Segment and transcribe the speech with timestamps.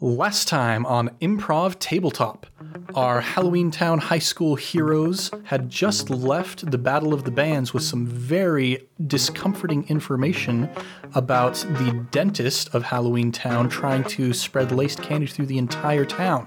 [0.00, 2.46] Last time on Improv Tabletop,
[2.94, 7.82] our Halloween Town High School heroes had just left the Battle of the Bands with
[7.82, 10.70] some very discomforting information
[11.16, 16.46] about the dentist of Halloween Town trying to spread laced candy through the entire town.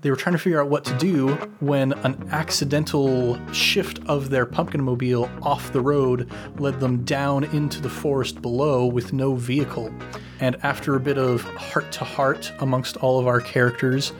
[0.00, 1.28] They were trying to figure out what to do
[1.60, 7.80] when an accidental shift of their pumpkin mobile off the road led them down into
[7.80, 9.92] the forest below with no vehicle.
[10.40, 14.12] And after a bit of heart to heart amongst all of our characters,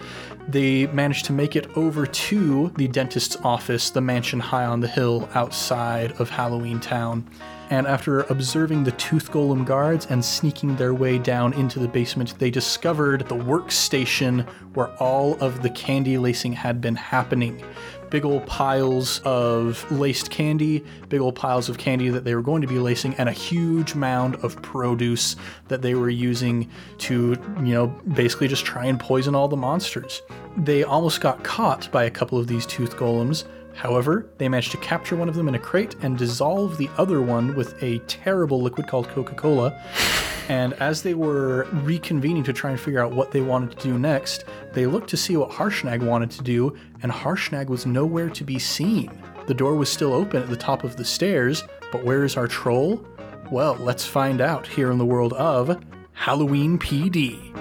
[0.49, 4.89] they managed to make it over to the dentist's office, the mansion high on the
[4.89, 7.29] hill outside of Halloween Town.
[7.71, 12.39] And after observing the tooth golem guards and sneaking their way down into the basement,
[12.39, 17.63] they discovered the workstation where all of the candy lacing had been happening
[18.11, 22.63] big old piles of laced candy, big old piles of candy that they were going
[22.63, 25.37] to be lacing, and a huge mound of produce
[25.69, 30.23] that they were using to, you know, basically just try and poison all the monsters.
[30.57, 33.45] They almost got caught by a couple of these tooth golems.
[33.79, 37.23] However, they managed to capture one of them in a crate and dissolve the other
[37.23, 39.81] one with a terrible liquid called Coca Cola.
[40.49, 43.99] And as they were reconvening to try and figure out what they wanted to do
[43.99, 48.45] next, they looked to see what Harshnag wanted to do, and Harshnag was nowhere to
[48.45, 49.11] be seen.
[49.47, 52.47] The door was still open at the top of the stairs, but where is our
[52.47, 53.07] troll?
[53.53, 55.85] Well, let's find out here in the world of
[56.15, 57.55] Halloween PD.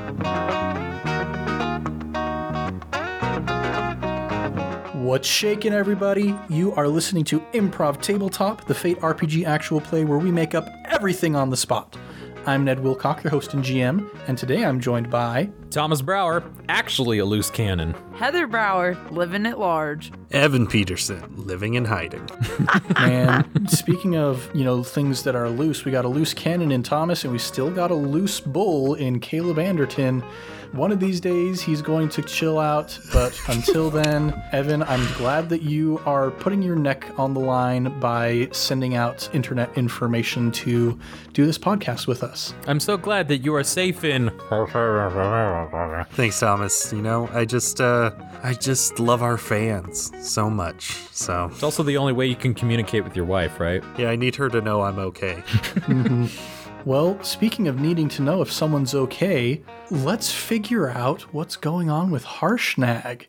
[5.08, 6.36] What's shaking, everybody?
[6.50, 10.68] You are listening to Improv Tabletop, the Fate RPG actual play where we make up
[10.84, 11.96] everything on the spot.
[12.46, 17.20] I'm Ned Wilcock, your host and GM, and today I'm joined by Thomas Brower, actually
[17.20, 17.96] a loose cannon.
[18.16, 20.12] Heather Brower, living at large.
[20.32, 22.28] Evan Peterson, living in hiding.
[22.98, 26.84] And speaking of, you know, things that are loose, we got a loose cannon in
[26.84, 30.22] Thomas, and we still got a loose bull in Caleb Anderton.
[30.73, 35.50] One of these days, he's going to chill out, but until then, Evan, I'm glad
[35.50, 41.00] that you are putting your neck on the line by sending out internet information to
[41.33, 42.54] do this podcast with us.
[42.67, 44.30] I'm so glad that you are safe in.
[46.11, 46.92] Thanks, Thomas.
[46.94, 48.11] You know, I just, uh,
[48.44, 50.98] I just love our fans so much.
[51.11, 53.84] So, It's also the only way you can communicate with your wife, right?
[53.98, 55.44] yeah, I need her to know I'm okay.
[56.87, 59.61] Well, speaking of needing to know if someone's okay,
[59.92, 63.25] let's figure out what's going on with Harshnag.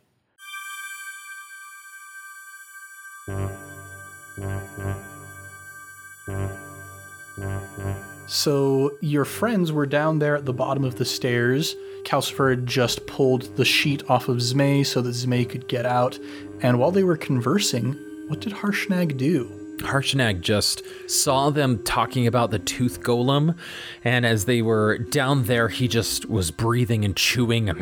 [8.28, 11.74] So, your friends were down there at the bottom of the stairs.
[12.04, 16.16] Calcifer had just pulled the sheet off of Zmei so that Zmei could get out.
[16.60, 17.94] And while they were conversing,
[18.28, 19.57] what did Harshnag do?
[19.78, 23.56] Harshnag just saw them talking about the tooth golem,
[24.04, 27.78] and as they were down there, he just was breathing and chewing and,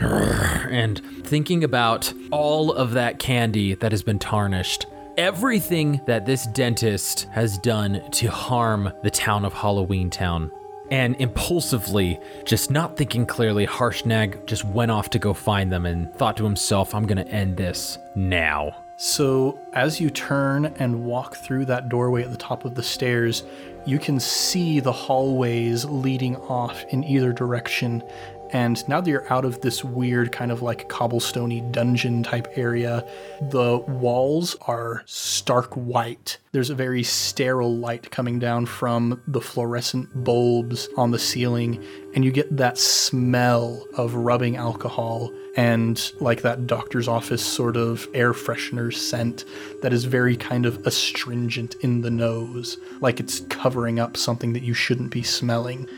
[0.00, 4.86] and thinking about all of that candy that has been tarnished.
[5.18, 10.50] Everything that this dentist has done to harm the town of Halloween Town.
[10.90, 16.14] And impulsively, just not thinking clearly, Harshnag just went off to go find them and
[16.14, 18.81] thought to himself, I'm gonna end this now.
[19.04, 23.42] So, as you turn and walk through that doorway at the top of the stairs,
[23.84, 28.04] you can see the hallways leading off in either direction.
[28.52, 33.06] And now that you're out of this weird kind of like cobblestoney dungeon type area,
[33.40, 36.36] the walls are stark white.
[36.52, 41.82] There's a very sterile light coming down from the fluorescent bulbs on the ceiling,
[42.14, 48.06] and you get that smell of rubbing alcohol and like that doctor's office sort of
[48.12, 49.46] air freshener scent
[49.80, 54.62] that is very kind of astringent in the nose, like it's covering up something that
[54.62, 55.88] you shouldn't be smelling.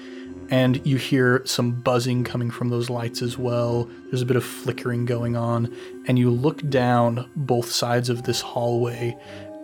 [0.51, 3.89] And you hear some buzzing coming from those lights as well.
[4.11, 5.75] There's a bit of flickering going on,
[6.07, 9.17] and you look down both sides of this hallway,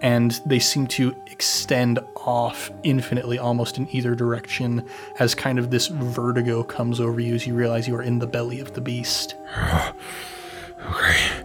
[0.03, 4.85] and they seem to extend off infinitely almost in either direction
[5.19, 8.27] as kind of this vertigo comes over you as you realize you are in the
[8.27, 9.35] belly of the beast.
[10.83, 11.40] Okay,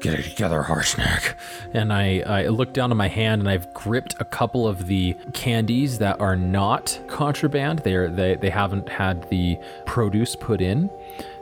[0.00, 1.34] get it together, Harshnag.
[1.72, 5.14] And I, I look down at my hand and I've gripped a couple of the
[5.34, 7.80] candies that are not contraband.
[7.80, 10.90] They're they they haven't had the produce put in.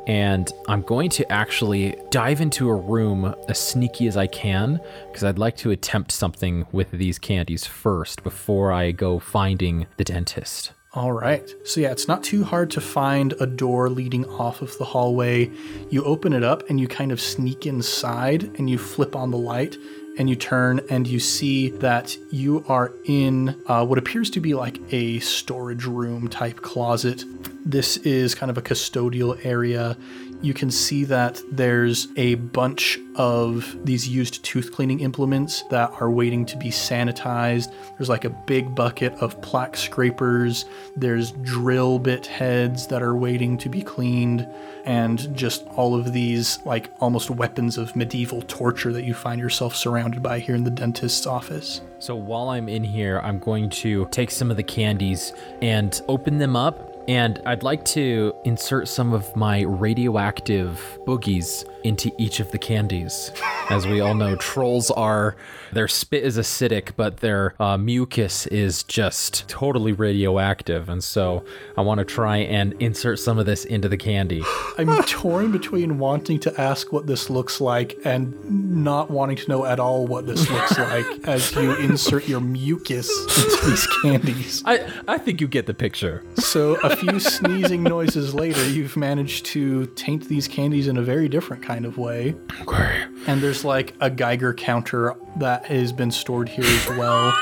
[0.07, 5.23] And I'm going to actually dive into a room as sneaky as I can because
[5.23, 10.73] I'd like to attempt something with these candies first before I go finding the dentist.
[10.99, 11.55] All right.
[11.63, 15.49] So, yeah, it's not too hard to find a door leading off of the hallway.
[15.91, 19.39] You open it up and you kind of sneak inside and you flip on the
[19.39, 19.77] light,
[20.19, 24.55] and you turn and you see that you are in uh, what appears to be
[24.55, 27.25] like a storage room type closet.
[27.65, 29.97] This is kind of a custodial area.
[30.41, 36.11] You can see that there's a bunch of these used tooth cleaning implements that are
[36.11, 37.75] waiting to be sanitized.
[37.97, 40.65] There's like a big bucket of plaque scrapers.
[40.97, 44.49] There's drill bit heads that are waiting to be cleaned.
[44.85, 49.75] And just all of these, like almost weapons of medieval torture that you find yourself
[49.75, 51.81] surrounded by here in the dentist's office.
[51.99, 56.39] So while I'm in here, I'm going to take some of the candies and open
[56.39, 56.88] them up.
[57.09, 63.33] And I'd like to insert some of my radioactive boogies into each of the candies.
[63.71, 65.37] As we all know, trolls are,
[65.73, 70.91] their spit is acidic, but their uh, mucus is just totally radioactive.
[70.91, 71.45] And so
[71.79, 74.43] I want to try and insert some of this into the candy.
[74.79, 79.65] I'm torn between wanting to ask what this looks like and not wanting to know
[79.65, 83.09] at all what this looks like as you insert your mucus
[83.39, 84.63] into these candies.
[84.67, 86.23] I, I think you get the picture.
[86.37, 91.29] So, a few sneezing noises later, you've managed to taint these candies in a very
[91.29, 92.35] different kind of way.
[92.63, 93.05] Okay.
[93.27, 97.33] And there's like a Geiger counter that has been stored here as well,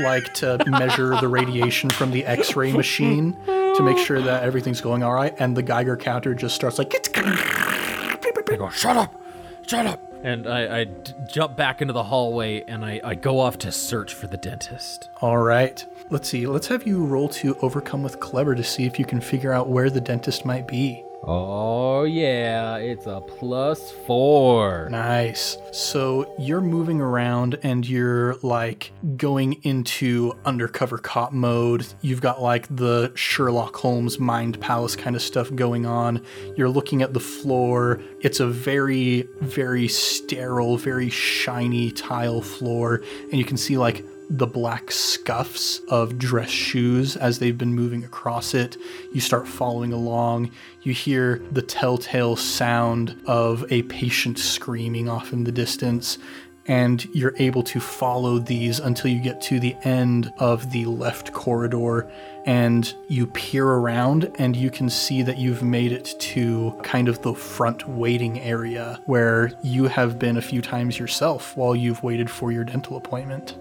[0.00, 4.80] like to measure the radiation from the x ray machine to make sure that everything's
[4.80, 5.34] going all right.
[5.38, 9.20] And the Geiger counter just starts like, I go, shut up,
[9.66, 10.00] shut up.
[10.22, 13.72] And I, I d- jump back into the hallway and I, I go off to
[13.72, 15.08] search for the dentist.
[15.20, 15.84] all right.
[16.12, 16.46] Let's see.
[16.46, 19.70] Let's have you roll to overcome with clever to see if you can figure out
[19.70, 21.02] where the dentist might be.
[21.22, 24.88] Oh, yeah, it's a plus four.
[24.90, 25.56] Nice.
[25.72, 31.86] So you're moving around and you're like going into undercover cop mode.
[32.02, 36.22] You've got like the Sherlock Holmes mind palace kind of stuff going on.
[36.58, 38.02] You're looking at the floor.
[38.20, 43.00] It's a very, very sterile, very shiny tile floor.
[43.30, 48.02] And you can see like the black scuffs of dress shoes as they've been moving
[48.02, 48.78] across it.
[49.12, 50.50] You start following along.
[50.80, 56.16] You hear the telltale sound of a patient screaming off in the distance.
[56.64, 61.34] And you're able to follow these until you get to the end of the left
[61.34, 62.10] corridor.
[62.46, 67.20] And you peer around, and you can see that you've made it to kind of
[67.20, 72.30] the front waiting area where you have been a few times yourself while you've waited
[72.30, 73.58] for your dental appointment.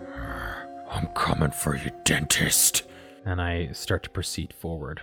[0.92, 2.84] I'm coming for you, dentist.
[3.26, 5.02] And I start to proceed forward.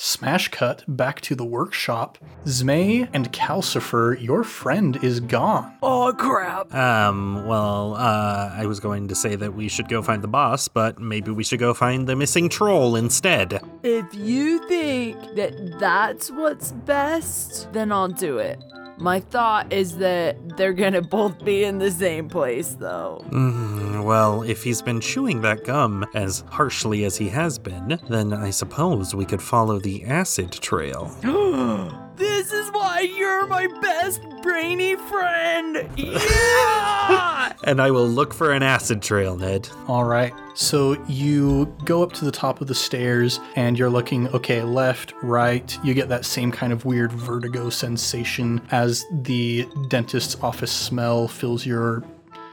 [0.00, 2.18] Smash cut back to the workshop.
[2.44, 5.76] Zmei and Calcifer, your friend is gone.
[5.82, 6.72] Oh crap!
[6.72, 10.68] Um, well, uh, I was going to say that we should go find the boss,
[10.68, 13.60] but maybe we should go find the missing troll instead.
[13.82, 18.62] If you think that that's what's best, then I'll do it.
[18.98, 23.24] My thought is that they're gonna both be in the same place, though.
[23.30, 28.32] Mm, well, if he's been chewing that gum as harshly as he has been, then
[28.32, 31.14] I suppose we could follow the acid trail.
[32.18, 35.88] this is why you're my best brainy friend.
[35.98, 37.52] Yeah!
[37.64, 39.68] And I will look for an acid trail, Ned.
[39.86, 40.32] All right.
[40.54, 45.14] So you go up to the top of the stairs and you're looking, okay, left,
[45.22, 45.78] right.
[45.84, 51.64] You get that same kind of weird vertigo sensation as the dentist's office smell fills
[51.64, 52.04] your.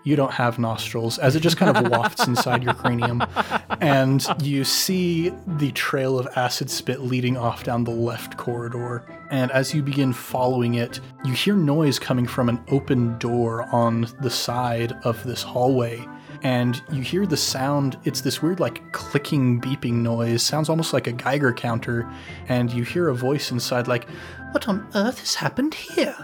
[0.03, 3.23] You don't have nostrils, as it just kind of wafts inside your cranium.
[3.81, 9.03] And you see the trail of acid spit leading off down the left corridor.
[9.31, 14.07] And as you begin following it, you hear noise coming from an open door on
[14.21, 16.05] the side of this hallway
[16.43, 21.07] and you hear the sound it's this weird like clicking beeping noise sounds almost like
[21.07, 22.09] a geiger counter
[22.49, 24.07] and you hear a voice inside like
[24.55, 26.15] what on earth has happened here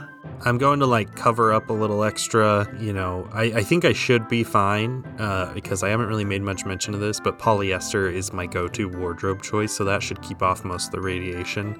[0.45, 2.67] I'm going to like cover up a little extra.
[2.79, 6.41] You know, I, I think I should be fine uh, because I haven't really made
[6.41, 10.19] much mention of this, but polyester is my go to wardrobe choice, so that should
[10.23, 11.79] keep off most of the radiation.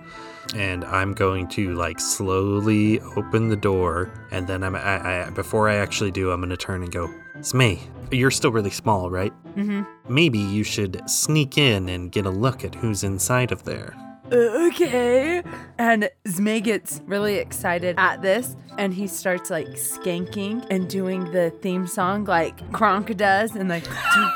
[0.55, 5.67] And I'm going to like slowly open the door, and then I'm I, I, before
[5.67, 7.79] I actually do, I'm going to turn and go, It's me.
[8.11, 9.33] you're still really small, right?
[9.55, 9.87] Mhm.
[10.07, 13.95] Maybe you should sneak in and get a look at who's inside of there.
[14.31, 15.43] Uh, okay.
[15.77, 21.49] And Zmei gets really excited at this and he starts like skanking and doing the
[21.61, 23.85] theme song like Kronk does and like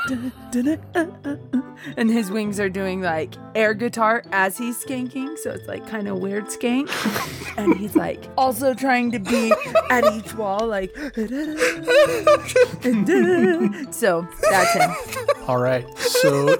[1.96, 6.08] and his wings are doing like air guitar as he's skanking so it's like kind
[6.08, 6.90] of weird skank
[7.56, 9.52] and he's like also trying to be
[9.90, 10.94] at each wall like
[13.92, 14.90] so that's him
[15.48, 15.86] All right.
[15.96, 16.56] So,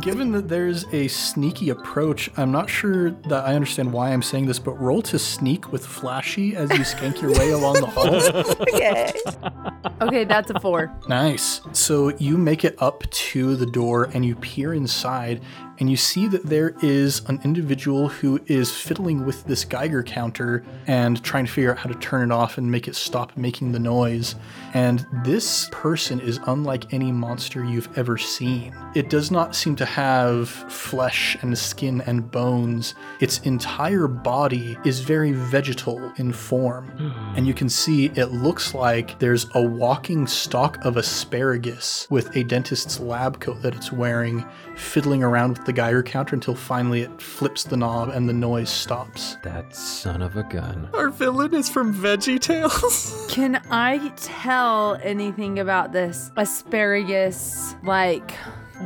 [0.00, 4.46] given that there's a sneaky approach, I'm not sure that I understand why I'm saying
[4.46, 8.06] this, but roll to sneak with flashy as you skank your way along the hall.
[8.76, 9.12] Okay.
[10.00, 10.92] okay, that's a four.
[11.08, 11.60] Nice.
[11.72, 15.40] So you make it up to the door and you peer inside
[15.78, 20.64] and you see that there is an individual who is fiddling with this Geiger counter
[20.86, 23.72] and trying to figure out how to turn it off and make it stop making
[23.72, 24.34] the noise.
[24.74, 28.74] And this person is unlike any monster you've ever seen.
[28.94, 32.94] It does not seem to have flesh and skin and bones.
[33.20, 36.90] Its entire body is very vegetal in form.
[37.36, 42.44] And you can see it looks like there's a walking stalk of asparagus with a
[42.44, 44.44] dentist's lab coat that it's wearing,
[44.76, 48.70] fiddling around with the Geiger counter until finally it flips the knob and the noise
[48.70, 49.36] stops.
[49.42, 50.88] That son of a gun.
[50.94, 53.26] Our villain is from Veggie Tales.
[53.30, 57.74] Can I tell anything about this asparagus?
[57.82, 58.32] Like,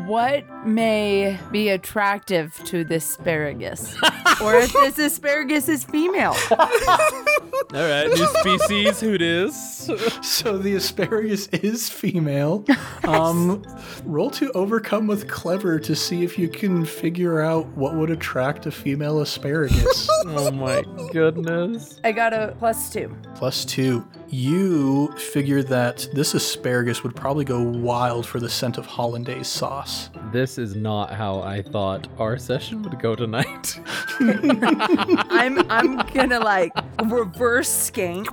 [0.06, 3.94] what may be attractive to this asparagus?
[4.42, 6.36] or if this asparagus is female?
[6.50, 9.90] All right, new species, who it is?
[10.22, 12.64] So the asparagus is female.
[13.04, 13.64] Um,
[14.04, 18.66] roll to overcome with clever to see if you can figure out what would attract
[18.66, 20.08] a female asparagus.
[20.26, 20.82] Oh my
[21.12, 22.00] goodness.
[22.04, 23.16] I got a plus two.
[23.34, 24.06] Plus two.
[24.32, 30.08] You figure that this asparagus would probably go wild for the scent of hollandaise sauce.
[30.32, 33.80] This is not how I thought our session would go tonight.
[34.20, 36.72] I'm I'm gonna like
[37.04, 38.26] reverse skank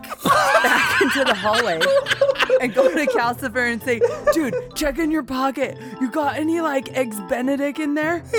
[0.64, 1.80] back into the hallway
[2.62, 4.02] and go to Calcifer and say,
[4.34, 5.78] dude, check in your pocket.
[6.02, 8.20] You got any like eggs Benedict in there?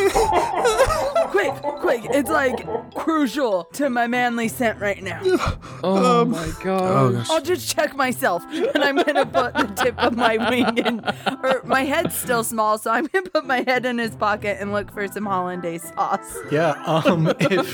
[1.29, 2.03] quick, quick.
[2.11, 5.23] It's like crucial to my manly scent right now.
[5.85, 7.27] Oh my god.
[7.31, 11.05] I'll just check myself and I'm gonna put the tip of my wing in
[11.43, 14.73] or my head's still small, so I'm gonna put my head in his pocket and
[14.73, 16.37] look for some hollandaise sauce.
[16.51, 17.73] Yeah, um, if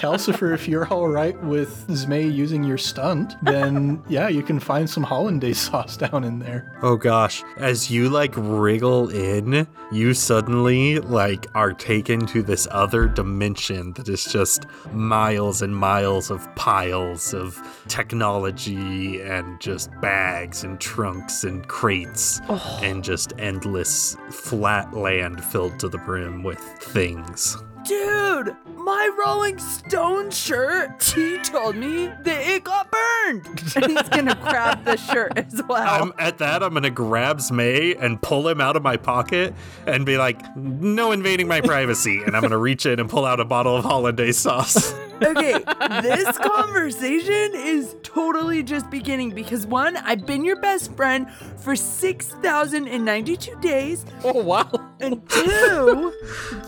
[0.00, 4.88] Calcifer, if you're all right with Zmei using your stunt, then yeah, you can find
[4.88, 6.78] some hollandaise sauce down in there.
[6.82, 13.06] Oh gosh, as you like wriggle in, you suddenly like are taken to this other
[13.06, 17.58] dimension that is just miles and miles of piles of
[17.88, 22.80] technology and just bags and trunks and crates oh.
[22.82, 27.56] and just endless flat land filled to the brim with things.
[27.84, 33.46] Dude, my Rolling Stone shirt, he told me that it got burned.
[33.76, 36.02] And he's gonna grab the shirt as well.
[36.02, 36.62] I'm at that.
[36.62, 39.54] I'm gonna grab Zmei and pull him out of my pocket
[39.86, 43.40] and be like, "No invading my privacy." And I'm gonna reach in and pull out
[43.40, 44.94] a bottle of hollandaise sauce.
[45.22, 45.52] okay,
[46.00, 53.54] this conversation is totally just beginning because one, I've been your best friend for 6,092
[53.60, 54.70] days, Oh wow.
[54.98, 56.14] and two,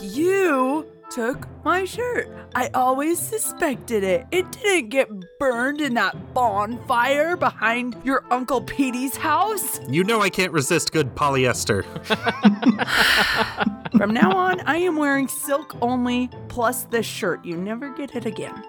[0.02, 2.31] you took my shirt.
[2.54, 4.26] I always suspected it.
[4.31, 9.81] It didn't get burned in that bonfire behind your Uncle Petey's house.
[9.88, 11.85] you know I can't resist good polyester.
[13.97, 17.45] From now on, I am wearing silk only plus this shirt.
[17.45, 18.64] You never get it again.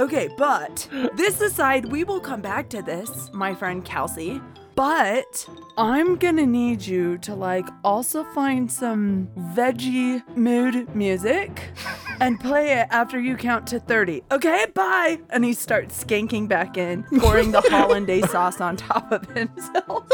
[0.00, 4.40] Okay, but this aside, we will come back to this, my friend Kelsey.
[4.76, 11.62] But I'm gonna need you to like also find some veggie mood music
[12.20, 14.22] and play it after you count to 30.
[14.30, 15.18] Okay, bye.
[15.30, 20.04] And he starts skanking back in, pouring the hollandaise sauce on top of himself.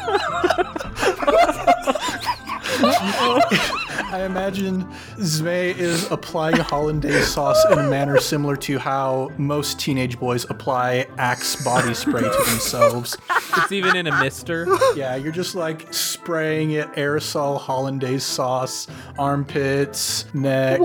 [4.10, 4.84] I imagine
[5.18, 11.08] Zmei is applying hollandaise sauce in a manner similar to how most teenage boys apply
[11.18, 13.18] Axe body spray to themselves.
[13.58, 14.68] It's even in a mister.
[14.96, 20.80] Yeah, you're just like spraying it aerosol hollandaise sauce, armpits, neck.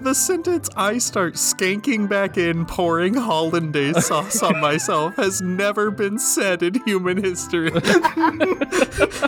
[0.00, 6.18] the sentence I start skanking back in, pouring hollandaise sauce on myself has never been
[6.18, 7.70] said in human history.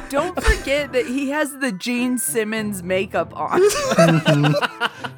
[0.08, 3.60] Don't forget that he has the Gene Simmons makeup on.
[3.96, 4.52] Mm-hmm.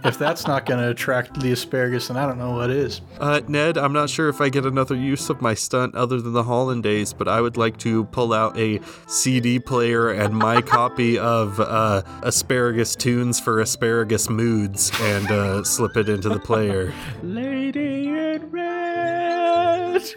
[0.04, 3.00] If that's not going to attract the asparagus, then I don't know what is.
[3.18, 6.32] Uh, Ned, I'm not sure if I get another use of my stunt other than
[6.32, 11.18] the hollandaise, but I would like to pull out a CD player and my copy
[11.18, 16.92] of uh, Asparagus Tunes for Asparagus Moods and uh, slip it into the player.
[17.22, 18.98] Lady in red.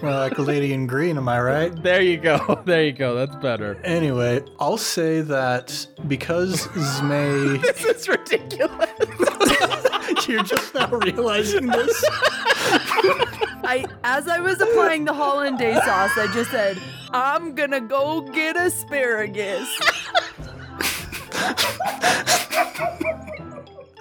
[0.02, 1.84] Well, like a lady in green, am I right?
[1.84, 2.62] There you go.
[2.66, 3.16] There you go.
[3.16, 3.80] That's better.
[3.84, 7.62] Anyway, I'll say that because Zmei.
[7.62, 9.01] this is ridiculous.
[10.32, 12.04] You're just now realizing this?
[13.64, 16.78] I, as I was applying the hollandaise sauce, I just said,
[17.12, 19.68] "I'm gonna go get asparagus."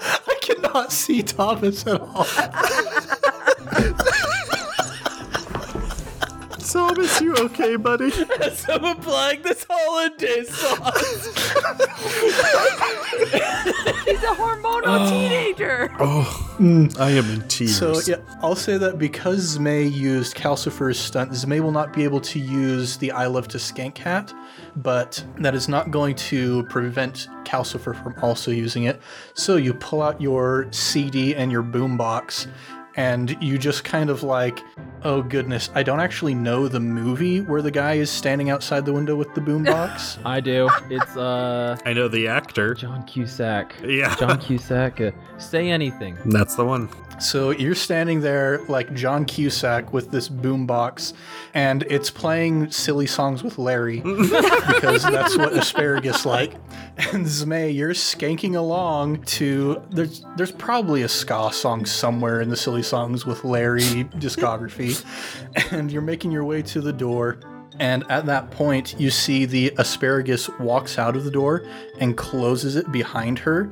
[0.02, 2.26] I cannot see Thomas at all.
[6.72, 8.12] Thomas, you okay, buddy?
[8.68, 11.26] I'm applying this holiday sauce.
[14.04, 15.10] He's a hormonal oh.
[15.10, 15.90] teenager.
[15.98, 17.76] Oh mm, I am in tears.
[17.76, 22.20] So yeah, I'll say that because Zmei used Calcifer's stunt, Zmei will not be able
[22.20, 24.32] to use the I Love to Skank hat,
[24.76, 29.00] but that is not going to prevent Calcifer from also using it.
[29.34, 32.46] So you pull out your CD and your boombox,
[32.96, 34.60] and you just kind of like,
[35.04, 38.92] oh goodness, I don't actually know the movie where the guy is standing outside the
[38.92, 40.18] window with the boombox.
[40.24, 40.68] I do.
[40.88, 42.74] It's uh I know the actor.
[42.74, 43.74] John Cusack.
[43.84, 44.14] Yeah.
[44.16, 45.00] John Cusack.
[45.00, 46.16] Uh, say anything.
[46.26, 46.88] That's the one.
[47.20, 51.12] So you're standing there like John Cusack with this boombox,
[51.52, 56.54] and it's playing silly songs with Larry because that's what asparagus like.
[57.12, 62.56] And Zmei, you're skanking along to there's there's probably a ska song somewhere in the
[62.56, 65.04] silly songs with Larry discography,
[65.72, 67.38] and you're making your way to the door.
[67.78, 71.64] And at that point, you see the asparagus walks out of the door
[71.98, 73.70] and closes it behind her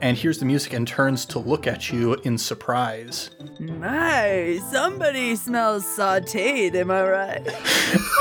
[0.00, 3.30] and hears the music and turns to look at you in surprise.
[3.58, 7.46] My, somebody smells sauteed, am I right?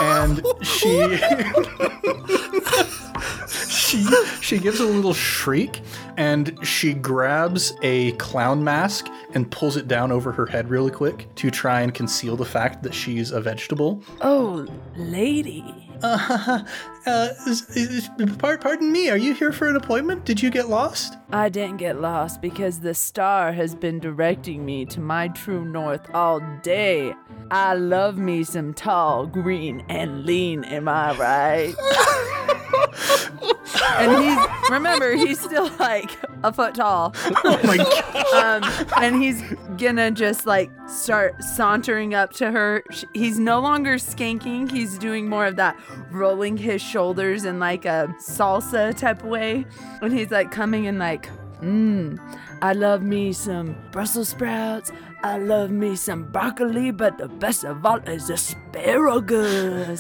[0.02, 1.18] And she
[3.48, 4.04] she
[4.42, 5.82] she gives a little shriek
[6.18, 11.28] and she grabs a clown mask and pulls it down over her head really quick
[11.36, 14.02] to try and conceal the fact that she's a vegetable.
[14.22, 15.85] Oh, lady.
[17.08, 17.30] Uh,
[18.40, 20.26] par- pardon me, are you here for an appointment?
[20.26, 21.16] Did you get lost?
[21.32, 26.02] I didn't get lost because the star has been directing me to my true north
[26.16, 27.14] all day.
[27.52, 31.76] I love me some tall, green, and lean, am I right?
[33.98, 36.12] and he's, remember, he's still like
[36.44, 37.14] a foot tall.
[37.44, 38.02] Oh my god.
[38.36, 38.64] Um,
[38.98, 39.42] and he's
[39.78, 42.84] gonna just like start sauntering up to her.
[43.14, 45.80] He's no longer skanking, he's doing more of that
[46.12, 49.66] rolling his shoulders in like a salsa type way.
[50.02, 51.30] And he's like coming in like,
[51.62, 52.20] mmm,
[52.62, 54.92] I love me some Brussels sprouts.
[55.26, 60.00] I love me some broccoli, but the best of all is asparagus.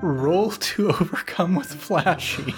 [0.00, 2.54] Roll to overcome with flashy.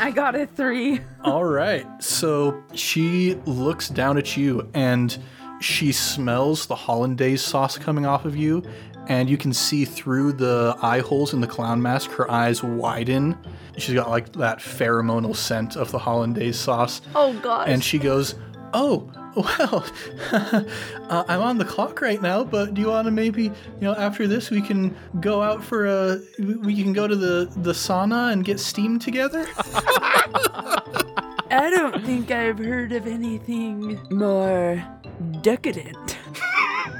[0.00, 1.02] I got a three.
[1.22, 1.86] All right.
[2.02, 5.16] So she looks down at you and
[5.60, 8.64] she smells the hollandaise sauce coming off of you.
[9.06, 13.38] And you can see through the eye holes in the clown mask, her eyes widen.
[13.78, 17.00] She's got like that pheromonal scent of the hollandaise sauce.
[17.14, 17.68] Oh God.
[17.68, 18.34] And she goes,
[18.78, 19.86] Oh, well,
[21.08, 23.94] uh, I'm on the clock right now, but do you want to maybe, you know,
[23.94, 28.34] after this, we can go out for a, we can go to the, the sauna
[28.34, 29.46] and get steamed together?
[31.48, 34.86] I don't think I've heard of anything more
[35.40, 36.18] decadent.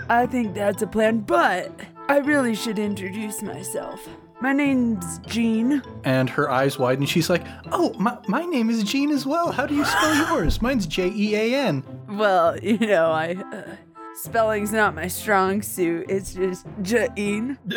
[0.09, 4.09] I think that's a plan, but I really should introduce myself.
[4.41, 5.83] My name's Jean.
[6.05, 7.07] And her eyes widen.
[7.07, 9.51] She's like, "Oh, my, my name is Jean as well.
[9.51, 10.61] How do you spell yours?
[10.61, 13.63] Mine's J E A N." Well, you know, I uh,
[14.17, 16.07] spelling's not my strong suit.
[16.09, 17.59] It's just Jean.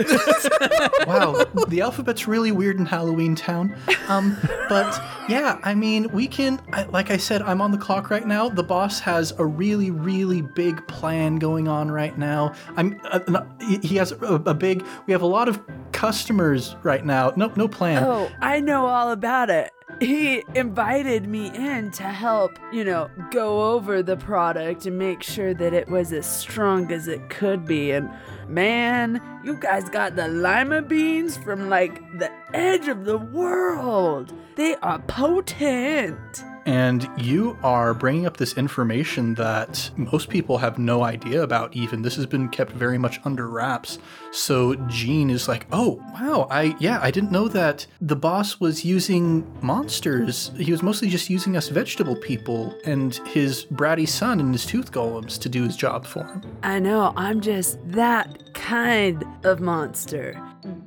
[1.08, 3.76] Wow, the alphabet's really weird in Halloween Town.
[4.08, 6.62] Um, but yeah, I mean, we can.
[6.74, 8.50] I, like I said, I'm on the clock right now.
[8.50, 12.54] The boss has a really, really big plan going on right now.
[12.76, 13.00] I'm.
[13.06, 14.86] Uh, no, he he has a, a big.
[15.08, 15.60] We have a lot of
[15.92, 17.34] customers right now.
[17.36, 18.04] No, no plan.
[18.04, 19.72] Oh, I know all about it.
[20.00, 25.54] He invited me in to help, you know, go over the product and make sure
[25.54, 27.92] that it was as strong as it could be.
[27.92, 28.10] And
[28.48, 34.34] man, you guys got the lima beans from like the edge of the world.
[34.56, 36.44] They are potent.
[36.66, 42.04] And you are bringing up this information that most people have no idea about, even.
[42.04, 43.98] This has been kept very much under wraps.
[44.32, 48.86] So Jean is like, oh, wow, I, yeah, I didn't know that the boss was
[48.86, 50.52] using monsters.
[50.58, 54.92] He was mostly just using us vegetable people and his bratty son and his tooth
[54.92, 56.44] golems to do his job for him.
[56.64, 60.40] I know, I'm just that kind of monster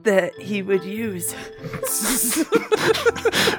[0.02, 1.34] that he would use.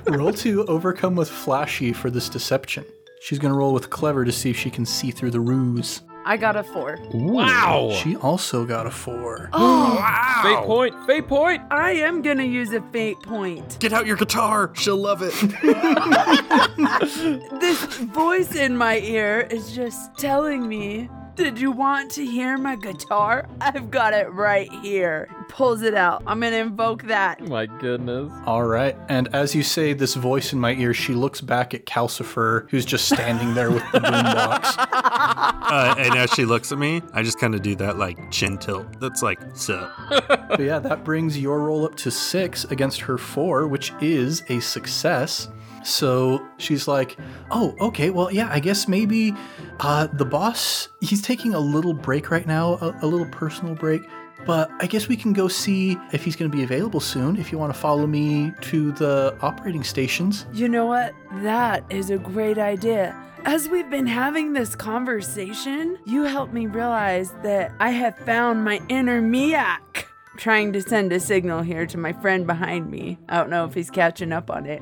[0.08, 2.86] roll to overcome with flashy for this deception.
[3.22, 6.02] She's gonna roll with clever to see if she can see through the ruse.
[6.26, 6.98] I got a four.
[7.14, 7.92] Wow.
[8.02, 9.50] She also got a four.
[9.54, 10.40] Oh, wow.
[10.44, 11.06] Fate point.
[11.06, 11.62] Fate point.
[11.72, 13.78] I am gonna use a fate point.
[13.80, 14.72] Get out your guitar.
[14.74, 15.34] She'll love it.
[17.60, 22.76] This voice in my ear is just telling me Did you want to hear my
[22.76, 23.48] guitar?
[23.60, 25.28] I've got it right here.
[25.50, 26.22] Pulls it out.
[26.28, 27.42] I'm gonna invoke that.
[27.48, 28.32] My goodness.
[28.46, 28.96] All right.
[29.10, 32.86] And as you say this voice in my ear, she looks back at Calcifer, who's
[32.86, 34.90] just standing there with the boombox.
[35.74, 38.58] Uh, and as she looks at me, I just kind of do that like chin
[38.60, 38.86] tilt.
[39.00, 39.90] That's like, so.
[40.10, 44.60] But yeah, that brings your roll up to six against her four, which is a
[44.60, 45.48] success.
[45.84, 47.18] So she's like,
[47.52, 48.10] "Oh, okay.
[48.10, 48.50] Well, yeah.
[48.52, 49.34] I guess maybe
[49.80, 50.90] uh, the boss.
[51.02, 54.02] He's taking a little break right now, a, a little personal break.
[54.46, 57.38] But I guess we can go see if he's going to be available soon.
[57.38, 60.46] If you want to follow me to the operating stations.
[60.54, 61.14] You know what?
[61.36, 63.18] That is a great idea.
[63.46, 68.82] As we've been having this conversation, you helped me realize that I have found my
[68.90, 70.06] inner Miak.
[70.36, 73.20] Trying to send a signal here to my friend behind me.
[73.30, 74.82] I don't know if he's catching up on it.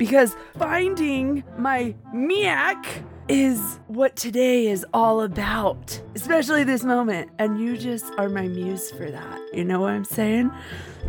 [0.00, 2.86] Because finding my Miak
[3.28, 7.30] is what today is all about, especially this moment.
[7.38, 9.38] And you just are my muse for that.
[9.52, 10.50] You know what I'm saying?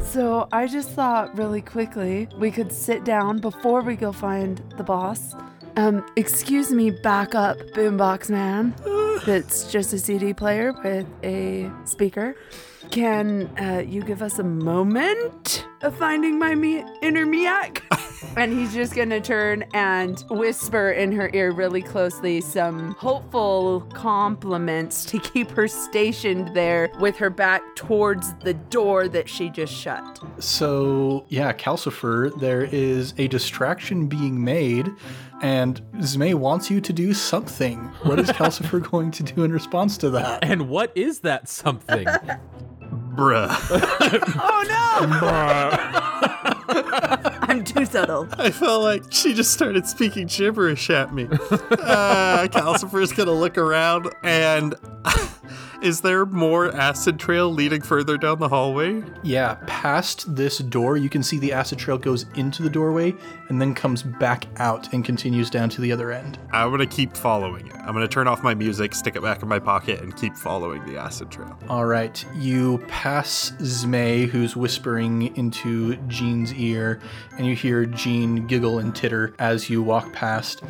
[0.01, 4.83] So I just thought really quickly we could sit down before we go find the
[4.83, 5.35] boss.
[5.77, 8.75] Um, excuse me, backup boombox man.
[9.25, 12.35] That's just a CD player with a speaker.
[12.91, 17.81] Can uh, you give us a moment of finding my me- inner Miak?
[18.35, 25.05] and he's just gonna turn and whisper in her ear really closely some hopeful compliments
[25.05, 30.19] to keep her stationed there with her back towards the door that she just shut.
[30.39, 34.91] So yeah, Calcifer, there is a distraction being made,
[35.41, 37.79] and Zmei wants you to do something.
[38.03, 40.43] What is Calcifer going to do in response to that?
[40.43, 42.05] And what is that something?
[43.15, 43.47] Bruh.
[44.39, 45.07] Oh no!
[45.17, 45.71] Bruh.
[47.41, 48.27] I'm too subtle.
[48.37, 51.27] I felt like she just started speaking gibberish at me.
[51.31, 54.75] uh, Calcifer's gonna look around and.
[55.81, 59.01] Is there more acid trail leading further down the hallway?
[59.23, 63.15] Yeah, past this door, you can see the acid trail goes into the doorway
[63.49, 66.37] and then comes back out and continues down to the other end.
[66.53, 67.75] I'm gonna keep following it.
[67.77, 70.85] I'm gonna turn off my music, stick it back in my pocket, and keep following
[70.85, 71.57] the acid trail.
[71.67, 76.99] All right, you pass Zmei, who's whispering into Jean's ear,
[77.39, 80.61] and you hear Jean giggle and titter as you walk past.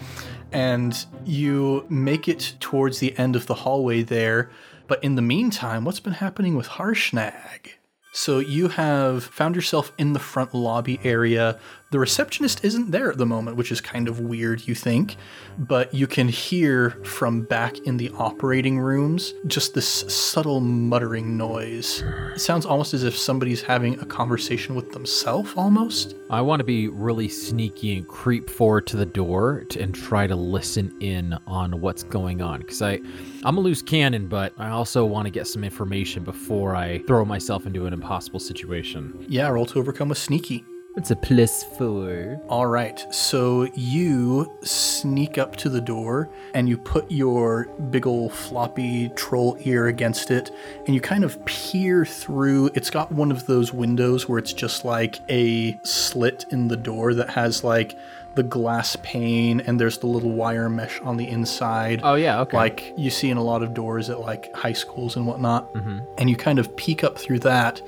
[0.53, 4.49] And you make it towards the end of the hallway there.
[4.91, 7.75] But in the meantime, what's been happening with Harshnag?
[8.11, 11.57] So you have found yourself in the front lobby area.
[11.91, 15.15] The receptionist isn't there at the moment, which is kind of weird, you think,
[15.57, 22.03] but you can hear from back in the operating rooms just this subtle muttering noise.
[22.35, 26.15] It sounds almost as if somebody's having a conversation with themselves, almost.
[26.29, 30.35] I want to be really sneaky and creep forward to the door and try to
[30.35, 32.59] listen in on what's going on.
[32.59, 32.99] Because I,
[33.43, 37.25] I'm a loose cannon, but I also want to get some information before I throw
[37.25, 39.25] myself into an impossible situation.
[39.27, 40.63] Yeah, roll to overcome with sneaky.
[40.95, 42.39] It's a plus four.
[42.49, 48.29] All right, so you sneak up to the door and you put your big ol'
[48.29, 50.51] floppy troll ear against it
[50.85, 52.71] and you kind of peer through.
[52.75, 57.13] It's got one of those windows where it's just like a slit in the door
[57.13, 57.97] that has like
[58.35, 62.01] the glass pane and there's the little wire mesh on the inside.
[62.03, 62.57] Oh yeah, okay.
[62.57, 65.73] Like you see in a lot of doors at like high schools and whatnot.
[65.73, 65.99] Mm-hmm.
[66.17, 67.81] And you kind of peek up through that,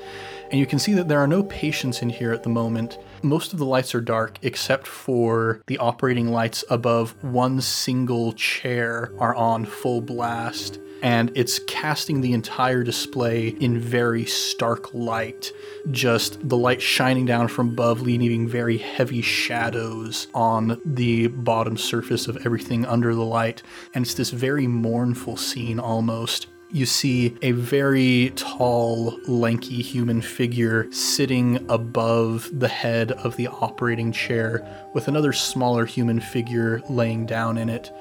[0.54, 2.96] and you can see that there are no patients in here at the moment.
[3.24, 9.10] Most of the lights are dark except for the operating lights above one single chair
[9.18, 10.78] are on full blast.
[11.02, 15.50] And it's casting the entire display in very stark light.
[15.90, 22.28] Just the light shining down from above, leaving very heavy shadows on the bottom surface
[22.28, 23.64] of everything under the light.
[23.92, 30.90] And it's this very mournful scene almost you see a very tall, lanky human figure
[30.90, 37.58] sitting above the head of the operating chair with another smaller human figure laying down
[37.58, 37.92] in it.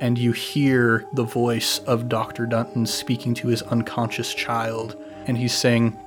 [0.00, 2.46] And you hear the voice of Dr.
[2.46, 4.96] Dunton speaking to his unconscious child.
[5.26, 5.98] And he's saying,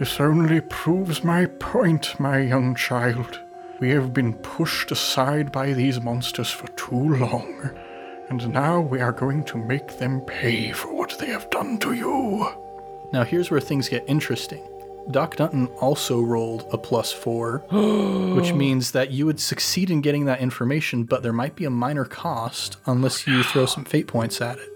[0.00, 3.38] This only proves my point, my young child.
[3.78, 7.70] We have been pushed aside by these monsters for too long,
[8.30, 11.92] and now we are going to make them pay for what they have done to
[11.92, 12.46] you.
[13.12, 14.62] Now, here's where things get interesting.
[15.10, 17.58] Doc Dunton also rolled a plus four,
[18.34, 21.70] which means that you would succeed in getting that information, but there might be a
[21.70, 24.68] minor cost unless you throw some fate points at it.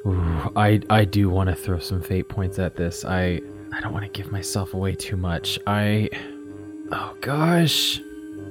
[0.57, 3.05] I I do want to throw some fate points at this.
[3.05, 3.41] I
[3.75, 5.59] I don't want to give myself away too much.
[5.67, 6.09] I
[6.91, 7.99] Oh gosh.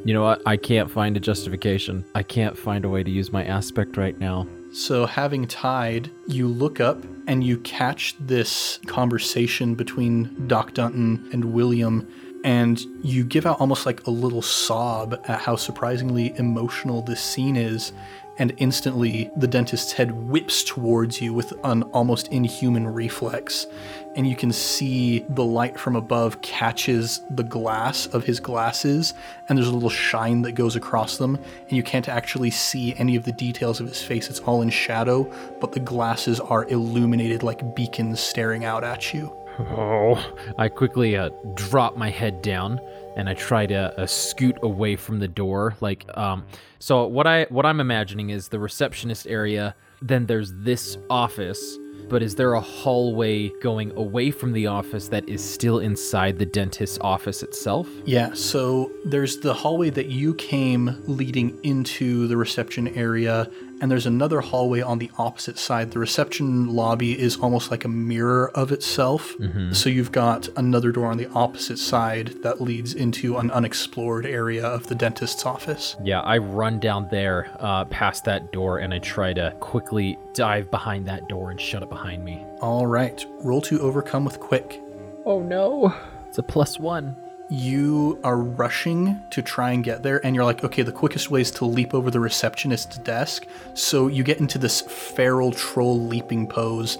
[0.04, 0.42] You know what?
[0.46, 2.06] I can't find a justification.
[2.16, 4.48] I can't find a way to use my aspect right now.
[4.74, 11.54] So, having tied, you look up and you catch this conversation between Doc Dunton and
[11.54, 12.08] William,
[12.46, 17.58] and you give out almost like a little sob at how surprisingly emotional this scene
[17.58, 17.92] is.
[18.38, 23.68] And instantly, the dentist's head whips towards you with an almost inhuman reflex.
[24.15, 29.13] And you can see the light from above catches the glass of his glasses,
[29.47, 31.36] and there's a little shine that goes across them.
[31.36, 34.69] And you can't actually see any of the details of his face, it's all in
[34.69, 39.36] shadow, but the glasses are illuminated like beacons staring out at you.
[39.60, 42.80] Oh, I quickly uh, drop my head down
[43.15, 45.76] and I try to uh, scoot away from the door.
[45.82, 46.45] Like, um,
[46.80, 49.76] so what I what I'm imagining is the receptionist area.
[50.02, 51.78] Then there's this office,
[52.10, 56.46] but is there a hallway going away from the office that is still inside the
[56.46, 57.88] dentist's office itself?
[58.06, 63.50] Yeah, so there's the hallway that you came leading into the reception area,
[63.82, 65.91] and there's another hallway on the opposite side.
[65.91, 69.36] The reception lobby is almost like a mirror of itself.
[69.74, 74.65] So you've got another door on the opposite side that leads into an unexplored area
[74.65, 75.96] of the dentist's office.
[76.04, 80.70] Yeah, I run down there, uh, past that door, and I try to quickly dive
[80.70, 82.46] behind that door and shut it behind me.
[82.62, 84.80] All right, roll to overcome with quick.
[85.26, 85.94] Oh no!
[86.28, 87.15] It's a plus one.
[87.52, 91.42] You are rushing to try and get there and you're like okay the quickest way
[91.42, 93.46] is to leap over the receptionist's desk.
[93.74, 96.98] So you get into this feral troll leaping pose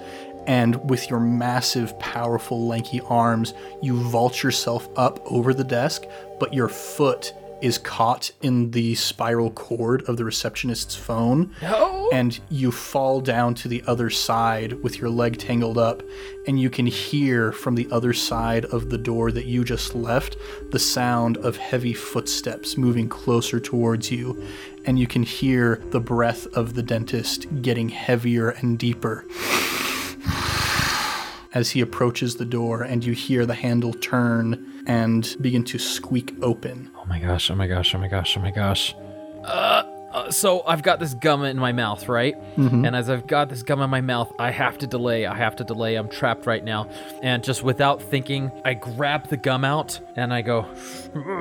[0.48, 6.04] and with your massive powerful lanky arms you vault yourself up over the desk
[6.38, 11.54] but your foot is caught in the spiral cord of the receptionist's phone
[12.12, 16.04] and you fall down to the other side with your leg tangled up
[16.47, 20.36] and you can hear from the other side of the door that you just left
[20.71, 24.45] the sound of heavy footsteps moving closer towards you
[24.86, 29.26] and you can hear the breath of the dentist getting heavier and deeper
[31.54, 36.34] as he approaches the door and you hear the handle turn and begin to squeak
[36.41, 38.95] open my gosh, oh my gosh, oh my gosh, oh my gosh.
[39.43, 42.38] Uh, uh, so I've got this gum in my mouth, right?
[42.86, 45.26] And as I've got this gum in my mouth, I have to delay.
[45.26, 45.95] I have to delay.
[45.95, 46.88] I'm trapped right now.
[47.21, 50.67] And just without thinking, I grab the gum out and I go,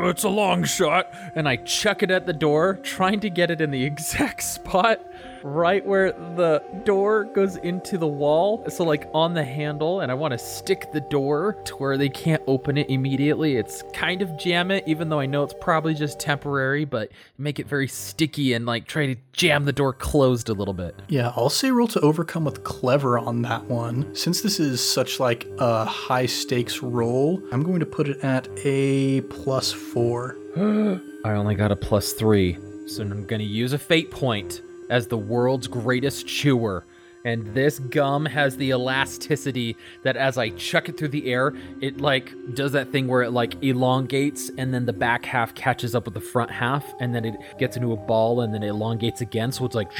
[0.04, 1.12] it's a long shot.
[1.36, 5.00] And I chuck it at the door, trying to get it in the exact spot
[5.42, 8.64] right where the door goes into the wall.
[8.68, 12.08] So, like on the handle, and I want to stick the door to where they
[12.08, 13.56] can't open it immediately.
[13.56, 17.58] It's kind of jam it, even though I know it's probably just temporary, but make
[17.58, 20.94] it very sticky and like try to jam the door closed a little bit.
[21.08, 24.14] Yeah, I'll say roll to overcome with clever on that one.
[24.14, 28.48] Since this is such like a high stakes roll, I'm going to put it at
[28.64, 30.36] a plus four.
[30.56, 35.16] I only got a plus three, so I'm gonna use a fate point as the
[35.16, 36.84] world's greatest chewer.
[37.24, 42.00] And this gum has the elasticity that as I chuck it through the air, it
[42.00, 46.06] like does that thing where it like elongates and then the back half catches up
[46.06, 49.20] with the front half and then it gets into a ball and then it elongates
[49.20, 49.52] again.
[49.52, 49.90] So it's like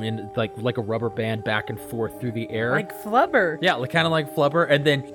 [0.00, 2.72] and like like a rubber band back and forth through the air.
[2.72, 3.58] Like flubber.
[3.60, 5.12] yeah, like kind of like flubber, and then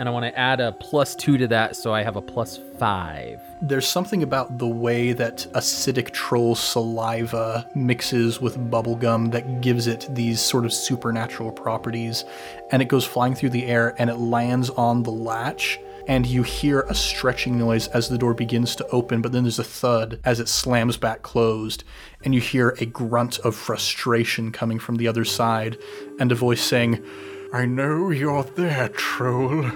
[0.00, 2.58] and I want to add a plus two to that, so I have a plus
[2.78, 3.38] five.
[3.60, 10.08] There's something about the way that acidic troll saliva mixes with bubblegum that gives it
[10.08, 12.24] these sort of supernatural properties.
[12.72, 15.78] And it goes flying through the air and it lands on the latch.
[16.08, 19.58] And you hear a stretching noise as the door begins to open, but then there's
[19.58, 21.84] a thud as it slams back closed.
[22.24, 25.76] And you hear a grunt of frustration coming from the other side,
[26.18, 27.04] and a voice saying,
[27.52, 29.70] I know you're there, troll.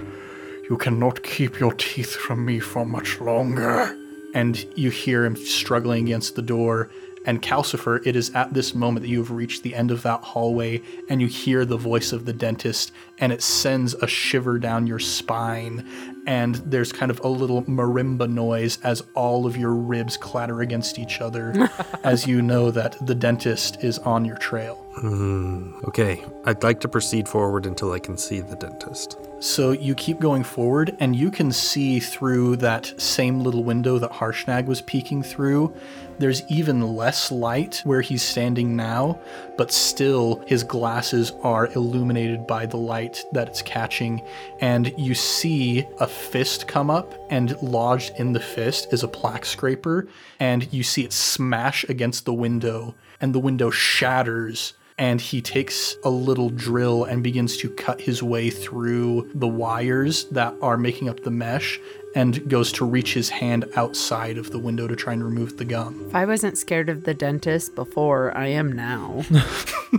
[0.70, 3.96] You cannot keep your teeth from me for much longer.
[4.34, 6.90] and you hear him struggling against the door.
[7.24, 10.22] And Calcifer, it is at this moment that you have reached the end of that
[10.22, 14.87] hallway, and you hear the voice of the dentist, and it sends a shiver down
[14.87, 15.88] your spine.
[16.26, 20.98] And there's kind of a little marimba noise as all of your ribs clatter against
[20.98, 21.70] each other,
[22.04, 24.76] as you know that the dentist is on your trail.
[24.96, 29.18] Hmm, okay, I'd like to proceed forward until I can see the dentist.
[29.44, 34.11] So you keep going forward, and you can see through that same little window that
[34.11, 35.76] Harshnag was peeking through.
[36.18, 39.20] There's even less light where he's standing now,
[39.59, 44.26] but still his glasses are illuminated by the light that it's catching.
[44.61, 49.44] And you see a fist come up, and lodged in the fist is a plaque
[49.44, 50.09] scraper,
[50.40, 55.96] and you see it smash against the window, and the window shatters and he takes
[56.04, 61.09] a little drill and begins to cut his way through the wires that are making
[61.09, 61.80] up the mesh
[62.14, 65.64] and goes to reach his hand outside of the window to try and remove the
[65.64, 66.04] gum.
[66.07, 69.24] If I wasn't scared of the dentist before, I am now.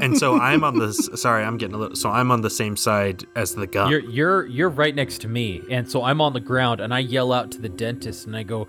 [0.01, 2.75] And so I'm on the sorry, I'm getting a little so I'm on the same
[2.75, 3.89] side as the gum.
[3.89, 6.99] You're you're you're right next to me, and so I'm on the ground, and I
[6.99, 8.67] yell out to the dentist, and I go,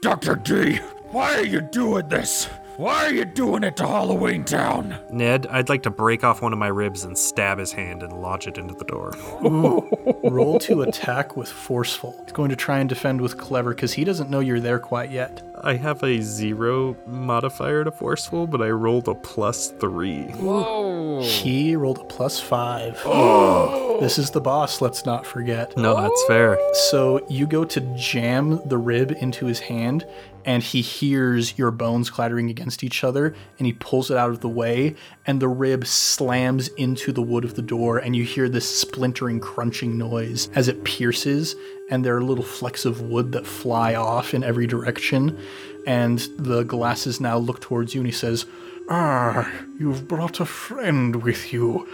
[0.00, 0.34] Dr.
[0.34, 0.76] D,
[1.10, 2.48] why are you doing this?
[2.76, 4.96] Why are you doing it to Halloween Town?
[5.08, 8.20] Ned, I'd like to break off one of my ribs and stab his hand and
[8.20, 9.12] lodge it into the door.
[10.28, 12.16] Roll to attack with forceful.
[12.24, 15.12] He's going to try and defend with clever because he doesn't know you're there quite
[15.12, 15.40] yet.
[15.64, 20.24] I have a zero modifier to forceful, but I rolled a plus three.
[20.24, 21.22] Whoa.
[21.22, 23.00] He rolled a plus five.
[23.06, 23.70] Oh.
[23.72, 24.00] oh.
[24.00, 25.74] This is the boss, let's not forget.
[25.78, 26.58] No, that's fair.
[26.90, 30.04] So you go to jam the rib into his hand,
[30.44, 34.40] and he hears your bones clattering against each other, and he pulls it out of
[34.40, 38.48] the way, and the rib slams into the wood of the door, and you hear
[38.48, 41.56] this splintering, crunching noise as it pierces,
[41.90, 45.38] and there are little flecks of wood that fly off in every direction.
[45.86, 48.46] And the glasses now look towards you, and he says,
[48.88, 51.88] Ah, you've brought a friend with you.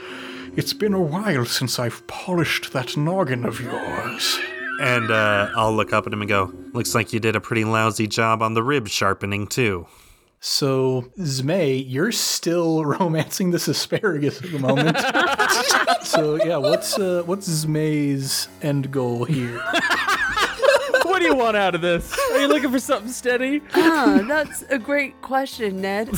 [0.57, 4.39] It's been a while since I've polished that noggin of yours.
[4.81, 7.65] And uh, I'll look up at him and go, Looks like you did a pretty
[7.65, 9.87] lousy job on the rib sharpening, too.
[10.43, 14.97] So, Zmei, you're still romancing this asparagus at the moment.
[16.07, 19.59] so, yeah, what's uh, what's Zmei's end goal here?
[21.03, 22.17] "What do you want out of this?
[22.33, 26.09] Are you looking for something steady?" Ah, that's a great question, Ned.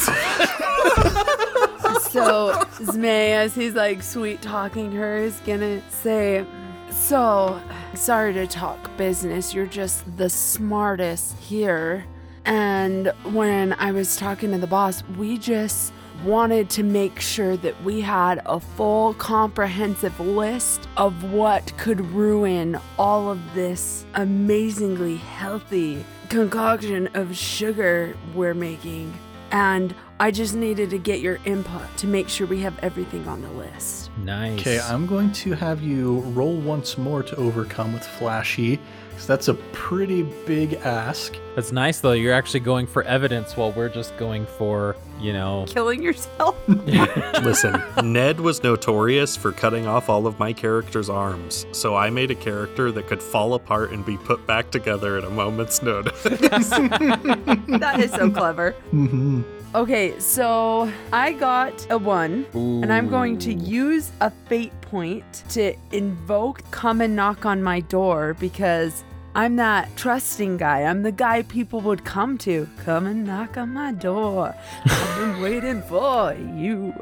[2.09, 6.47] so Zmei, as he's like sweet talking her, is gonna say,
[6.91, 7.61] "So
[7.95, 9.53] sorry to talk business.
[9.53, 12.05] You're just the smartest here."
[12.44, 15.92] And when I was talking to the boss, we just
[16.24, 22.78] wanted to make sure that we had a full comprehensive list of what could ruin
[22.98, 29.12] all of this amazingly healthy concoction of sugar we're making.
[29.50, 33.42] And I just needed to get your input to make sure we have everything on
[33.42, 34.11] the list.
[34.18, 34.61] Nice.
[34.61, 38.81] Okay, I'm going to have you roll once more to overcome with Flashy,
[39.12, 41.37] because that's a pretty big ask.
[41.55, 42.12] That's nice though.
[42.12, 45.66] You're actually going for evidence while we're just going for, you know.
[45.68, 46.57] Killing yourself?
[46.68, 52.31] Listen, Ned was notorious for cutting off all of my character's arms, so I made
[52.31, 56.22] a character that could fall apart and be put back together at a moment's notice.
[56.22, 58.75] that is so clever.
[58.92, 59.42] Mm-hmm.
[59.75, 65.74] Okay, so I got a one, and I'm going to use a fate point to
[65.90, 70.83] invoke come and knock on my door because I'm that trusting guy.
[70.83, 72.68] I'm the guy people would come to.
[72.85, 74.55] Come and knock on my door.
[74.85, 76.92] I've been waiting for you.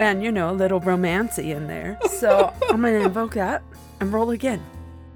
[0.00, 1.96] And you know, a little romancy in there.
[2.10, 3.62] So I'm gonna invoke that
[4.00, 4.60] and roll again.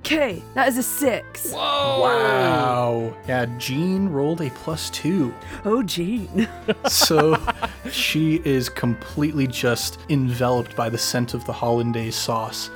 [0.04, 1.52] Okay, that is a six.
[1.52, 2.00] Whoa!
[2.02, 3.14] Wow.
[3.28, 5.32] Yeah, Jean rolled a plus two.
[5.64, 6.48] Oh, Gene.
[6.88, 7.40] So
[7.90, 12.70] she is completely just enveloped by the scent of the hollandaise sauce.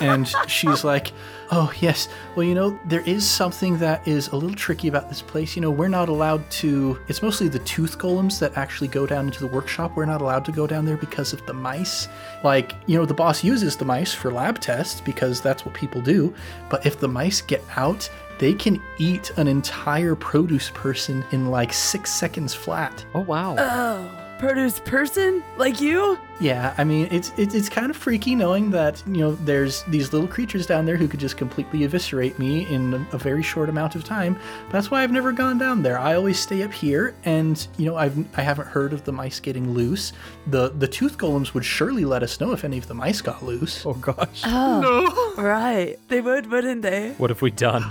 [0.00, 1.12] And she's like,
[1.54, 2.08] Oh, yes.
[2.34, 5.54] Well, you know, there is something that is a little tricky about this place.
[5.54, 6.98] You know, we're not allowed to.
[7.08, 9.94] It's mostly the tooth golems that actually go down into the workshop.
[9.94, 12.08] We're not allowed to go down there because of the mice.
[12.42, 16.00] Like, you know, the boss uses the mice for lab tests because that's what people
[16.00, 16.34] do.
[16.70, 21.74] But if the mice get out, they can eat an entire produce person in like
[21.74, 23.04] six seconds flat.
[23.14, 23.56] Oh wow.
[23.58, 26.18] Oh, produce person like you?
[26.40, 30.12] Yeah, I mean it's it's it's kind of freaky knowing that you know there's these
[30.12, 33.68] little creatures down there who could just completely eviscerate me in a, a very short
[33.68, 34.34] amount of time.
[34.64, 35.96] But that's why I've never gone down there.
[35.96, 39.38] I always stay up here, and you know I've I haven't heard of the mice
[39.38, 40.12] getting loose.
[40.48, 43.44] The the tooth golems would surely let us know if any of the mice got
[43.44, 43.86] loose.
[43.86, 44.42] oh gosh.
[44.44, 45.96] Oh, right.
[46.08, 47.12] They would, wouldn't they?
[47.12, 47.84] What have we done?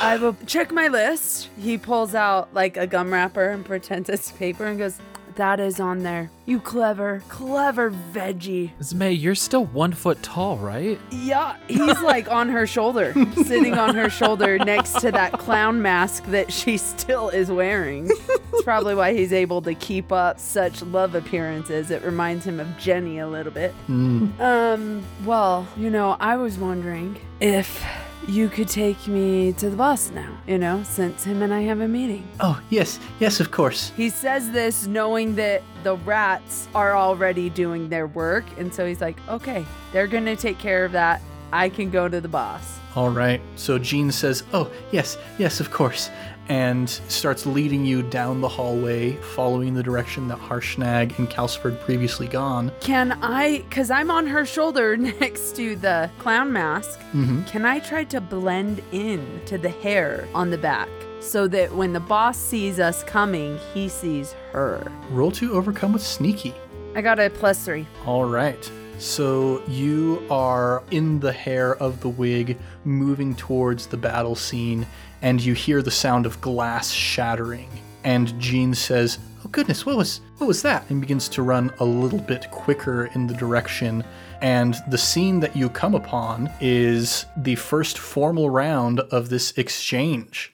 [0.00, 1.48] I will check my list.
[1.56, 4.98] He pulls out like a gum wrapper and pretends it's paper and goes,
[5.36, 6.30] That is on there.
[6.44, 8.72] You clever, clever veggie.
[8.80, 10.98] Zmei, you're still one foot tall, right?
[11.10, 13.14] Yeah, he's like on her shoulder,
[13.44, 18.10] sitting on her shoulder next to that clown mask that she still is wearing.
[18.10, 21.90] It's probably why he's able to keep up such love appearances.
[21.90, 23.72] It reminds him of Jenny a little bit.
[23.88, 27.84] Um, well, you know, I was wondering if
[28.28, 31.80] you could take me to the boss now, you know, since him and I have
[31.80, 32.26] a meeting.
[32.40, 33.92] Oh yes, yes, of course.
[33.96, 38.44] He says this knowing that the rats are already doing their work.
[38.58, 41.20] And so he's like, okay, they're going to take care of that.
[41.52, 42.78] I can go to the boss.
[42.94, 43.40] All right.
[43.56, 46.10] So Jean says, Oh, yes, yes, of course.
[46.48, 51.80] And starts leading you down the hallway, following the direction that Harshnag and Calcifer had
[51.80, 52.72] previously gone.
[52.80, 57.42] Can I, because I'm on her shoulder next to the clown mask, mm-hmm.
[57.44, 60.88] can I try to blend in to the hair on the back
[61.20, 64.90] so that when the boss sees us coming, he sees her?
[65.10, 66.54] Roll to overcome with sneaky.
[66.94, 67.86] I got a plus three.
[68.04, 68.70] All right.
[68.98, 74.86] So you are in the hair of the wig, moving towards the battle scene,
[75.22, 77.68] and you hear the sound of glass shattering.
[78.04, 81.84] And Jean says, "Oh goodness, what was what was that?" and begins to run a
[81.84, 84.04] little bit quicker in the direction.
[84.40, 90.52] And the scene that you come upon is the first formal round of this exchange.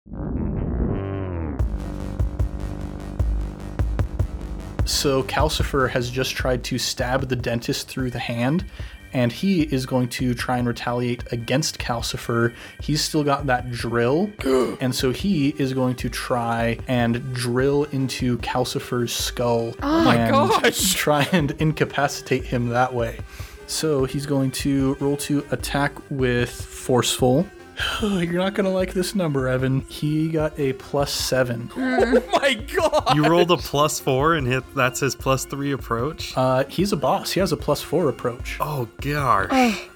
[4.85, 8.65] So Calcifer has just tried to stab the dentist through the hand,
[9.13, 12.55] and he is going to try and retaliate against Calcifer.
[12.81, 14.31] He's still got that drill,
[14.81, 19.75] and so he is going to try and drill into Calcifer's skull.
[19.83, 20.95] Oh my and gosh!
[20.99, 23.19] Try and incapacitate him that way.
[23.67, 27.47] So he's going to roll to attack with forceful.
[28.03, 29.83] You're not gonna like this number, Evan.
[29.83, 31.71] He got a plus seven.
[31.79, 33.15] Oh my god!
[33.17, 34.63] You rolled a plus four and hit.
[34.75, 36.33] That's his plus three approach.
[36.37, 37.33] Uh, he's a boss.
[37.33, 38.57] He has a plus four approach.
[38.61, 39.51] oh gosh.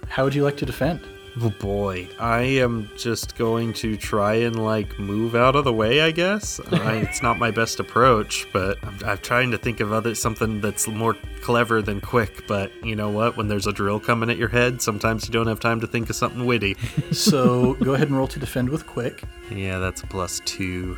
[0.09, 1.01] How would you like to defend?
[1.41, 6.03] Oh boy, I am just going to try and like move out of the way.
[6.03, 9.93] I guess I, it's not my best approach, but I'm, I'm trying to think of
[9.95, 12.47] other something that's more clever than quick.
[12.47, 13.39] But you know what?
[13.39, 16.11] When there's a drill coming at your head, sometimes you don't have time to think
[16.11, 16.77] of something witty.
[17.13, 19.23] So go ahead and roll to defend with quick.
[19.51, 20.97] yeah, that's a plus two.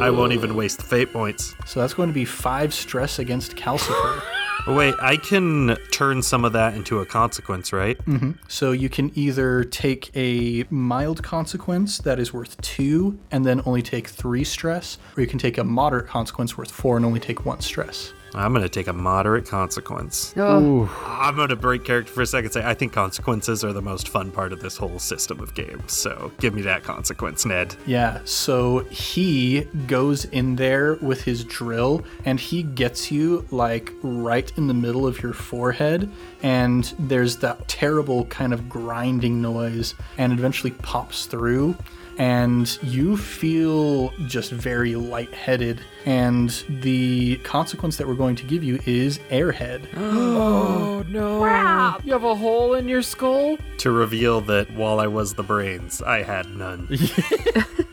[0.00, 1.54] I won't even waste the fate points.
[1.66, 4.22] So that's going to be five stress against Calcifer.
[4.66, 7.96] Oh, wait, I can turn some of that into a consequence, right?
[8.04, 8.32] Mm-hmm.
[8.48, 13.82] so you can either take a mild consequence that is worth two and then only
[13.82, 17.46] take three stress, or you can take a moderate consequence worth four and only take
[17.46, 18.12] one stress.
[18.34, 20.34] I'm gonna take a moderate consequence.
[20.36, 22.50] Oh, I'm gonna break character for a second.
[22.50, 25.92] Say I think consequences are the most fun part of this whole system of games.
[25.92, 27.74] So give me that consequence, Ned.
[27.86, 34.50] Yeah, so he goes in there with his drill and he gets you like right
[34.56, 36.10] in the middle of your forehead.
[36.42, 41.76] And there's that terrible kind of grinding noise and eventually pops through.
[42.18, 45.80] And you feel just very lightheaded.
[46.04, 49.86] And the consequence that we're going to give you is airhead.
[50.98, 51.38] Oh no!
[52.02, 53.56] You have a hole in your skull?
[53.78, 56.88] To reveal that while I was the brains, I had none.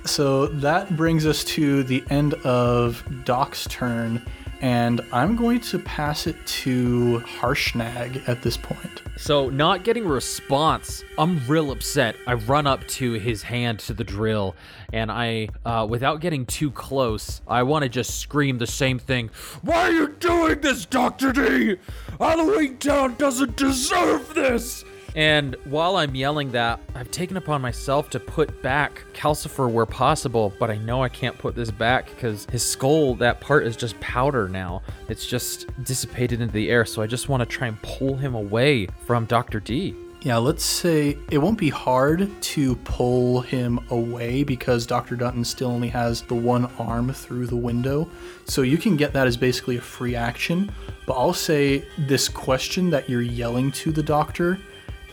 [0.06, 4.24] So that brings us to the end of Doc's turn,
[4.62, 9.02] and I'm going to pass it to Harshnag at this point.
[9.18, 12.18] So, not getting a response, I'm real upset.
[12.28, 14.56] I run up to his hand to the drill,
[14.92, 19.30] and I, uh, without getting too close, I want to just scream the same thing.
[19.62, 21.32] Why are you doing this, Dr.
[21.32, 21.78] D?
[22.20, 24.84] Halloween Town doesn't deserve this!
[25.16, 30.54] And while I'm yelling that, I've taken upon myself to put back Calcifer where possible,
[30.60, 33.98] but I know I can't put this back because his skull, that part is just
[34.02, 34.82] powder now.
[35.08, 38.36] It's just dissipated into the air, so I just want to try and pull him
[38.36, 39.62] away from Dr.
[39.62, 39.96] D.
[40.20, 45.16] Yeah, let's say it won't be hard to pull him away because Dr.
[45.16, 48.10] Dutton still only has the one arm through the window.
[48.46, 50.72] So you can get that as basically a free action.
[51.06, 54.60] But I'll say this question that you're yelling to the doctor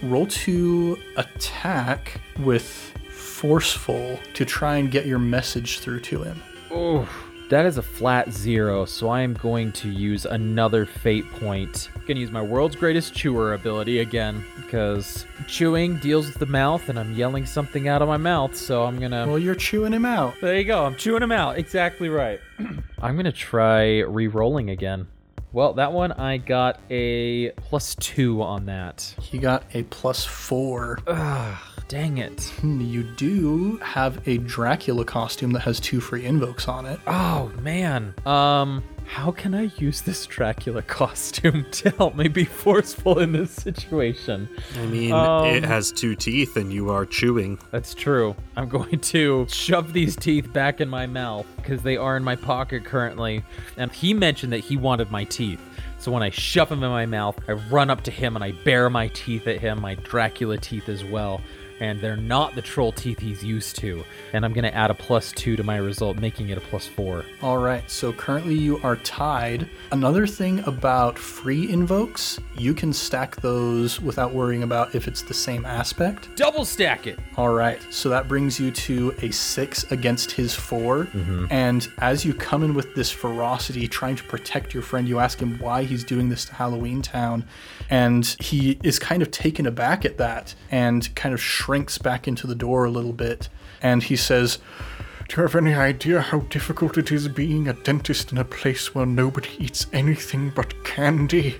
[0.03, 2.66] roll to attack with
[3.11, 6.42] forceful to try and get your message through to him.
[6.70, 7.09] Oh,
[7.50, 11.90] that is a flat zero, so I am going to use another fate point.
[11.94, 16.88] I'm gonna use my world's greatest chewer ability again, because chewing deals with the mouth,
[16.88, 19.26] and I'm yelling something out of my mouth, so I'm gonna.
[19.26, 20.34] Well, you're chewing him out.
[20.40, 20.86] There you go.
[20.86, 21.59] I'm chewing him out.
[21.59, 22.40] Exactly right.
[23.03, 25.07] I'm gonna try re-rolling again.
[25.53, 29.14] Well, that one I got a plus two on that.
[29.20, 30.99] He got a plus four.
[31.07, 31.59] Ugh,
[31.89, 32.41] Dang it.
[32.61, 36.99] Hmm, You do have a Dracula costume that has two free invokes on it.
[37.07, 38.14] Oh man.
[38.24, 38.83] Um,
[39.13, 44.49] how can I use this Dracula costume to help me be forceful in this situation?
[44.79, 47.59] I mean, Um, it has two teeth, and you are chewing.
[47.73, 48.35] That's true.
[48.57, 52.37] I'm going to shove these teeth back in my mouth because they are in my
[52.37, 53.45] pocket currently.
[53.77, 55.61] And he mentioned that he wanted my teeth.
[55.99, 58.53] So when I shove them in my mouth, I run up to him and I
[58.65, 61.43] bare my teeth at him, my Dracula teeth as well.
[61.83, 64.05] And they're not the troll teeth he's used to.
[64.33, 66.87] And I'm going to add a plus two to my result, making it a plus
[66.87, 67.24] four.
[67.43, 69.68] All right, so currently you are tied.
[69.91, 75.35] Another thing about free invokes, you can stack those without worrying about if it's the
[75.35, 76.28] same aspect.
[76.37, 77.18] Double stack it.
[77.37, 81.47] All right, so that brings you to a six against his 4 mm-hmm.
[81.51, 85.41] And as you come in with this ferocity, trying to protect your friend, you ask
[85.41, 87.45] him why he's doing this to Halloween Town.
[87.91, 92.47] And he is kind of taken aback at that and kind of shrinks back into
[92.47, 93.49] the door a little bit.
[93.81, 94.59] And he says,
[95.29, 98.95] Do you have any idea how difficult it is being a dentist in a place
[98.95, 101.57] where nobody eats anything but candy?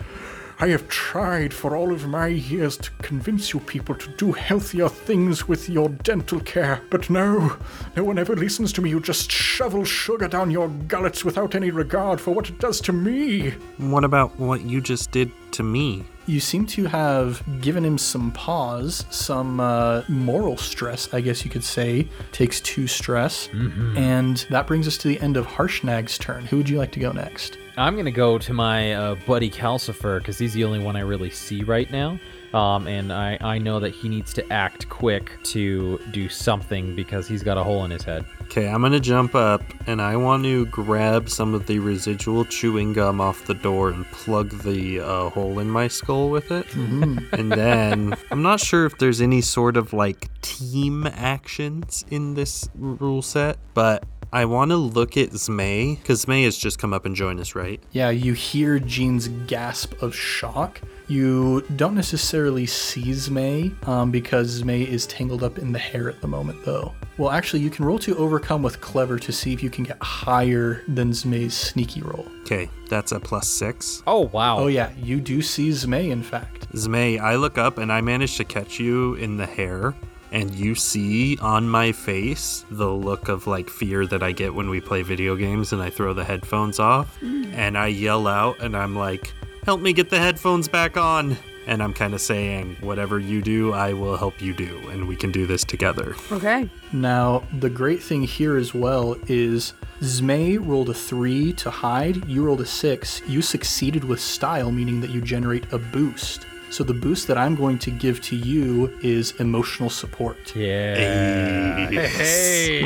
[0.63, 4.89] I have tried for all of my years to convince you people to do healthier
[4.89, 7.57] things with your dental care, but no,
[7.97, 8.91] no one ever listens to me.
[8.91, 12.93] You just shovel sugar down your gullets without any regard for what it does to
[12.93, 13.51] me.
[13.79, 16.05] What about what you just did to me?
[16.27, 21.51] You seem to have given him some pause, some uh, moral stress, I guess you
[21.51, 22.07] could say.
[22.31, 23.49] Takes two stress.
[23.97, 26.47] And that brings us to the end of Harshnag's turn.
[26.47, 27.59] Who would you like to go next?
[27.77, 31.31] I'm gonna go to my uh, buddy Calcifer because he's the only one I really
[31.31, 32.19] see right now.
[32.53, 37.27] Um, and I, I know that he needs to act quick to do something because
[37.27, 38.27] he's got a hole in his head.
[38.43, 42.93] Okay, I'm gonna jump up and I want to grab some of the residual chewing
[42.93, 46.67] gum off the door and plug the uh, hole in my skull with it.
[46.75, 52.69] and then I'm not sure if there's any sort of like team actions in this
[52.75, 54.05] rule set, but
[54.35, 57.55] I want to look at Zmei because Zmei has just come up and joined us,
[57.55, 57.83] right?
[57.93, 60.81] Yeah, you hear Jean's gasp of shock.
[61.07, 66.23] You don't necessarily see Zmei um, because Zmei is tangled up in the hair at
[66.23, 66.95] the moment, though.
[67.19, 70.03] Well, actually, you can roll to overcome with clever to see if you can get
[70.03, 72.27] higher than Zmei's sneaky roll.
[72.41, 74.03] Okay, that's a plus six.
[74.07, 74.61] Oh wow!
[74.61, 76.73] Oh, yeah, you do see Zmei, in fact.
[76.73, 79.95] Zmei, I look up and I manage to catch you in the hair,
[80.33, 84.71] and you see on my face the look of like fear that I get when
[84.71, 87.21] we play video games and I throw the headphones off.
[87.21, 87.53] Mm.
[87.55, 89.33] And I yell out and I'm like,
[89.65, 91.37] help me get the headphones back on.
[91.67, 95.15] And I'm kind of saying, whatever you do, I will help you do, and we
[95.15, 96.17] can do this together.
[96.33, 96.69] Okay.
[96.93, 102.45] Now, the great thing here as well is Zmei rolled a three to hide, you
[102.45, 103.23] rolled a six.
[103.29, 106.47] You succeeded with style, meaning that you generate a boost.
[106.73, 111.91] So the boost that I'm going to give to you is emotional support Yeah.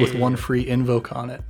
[0.01, 1.41] with one free invoke on it.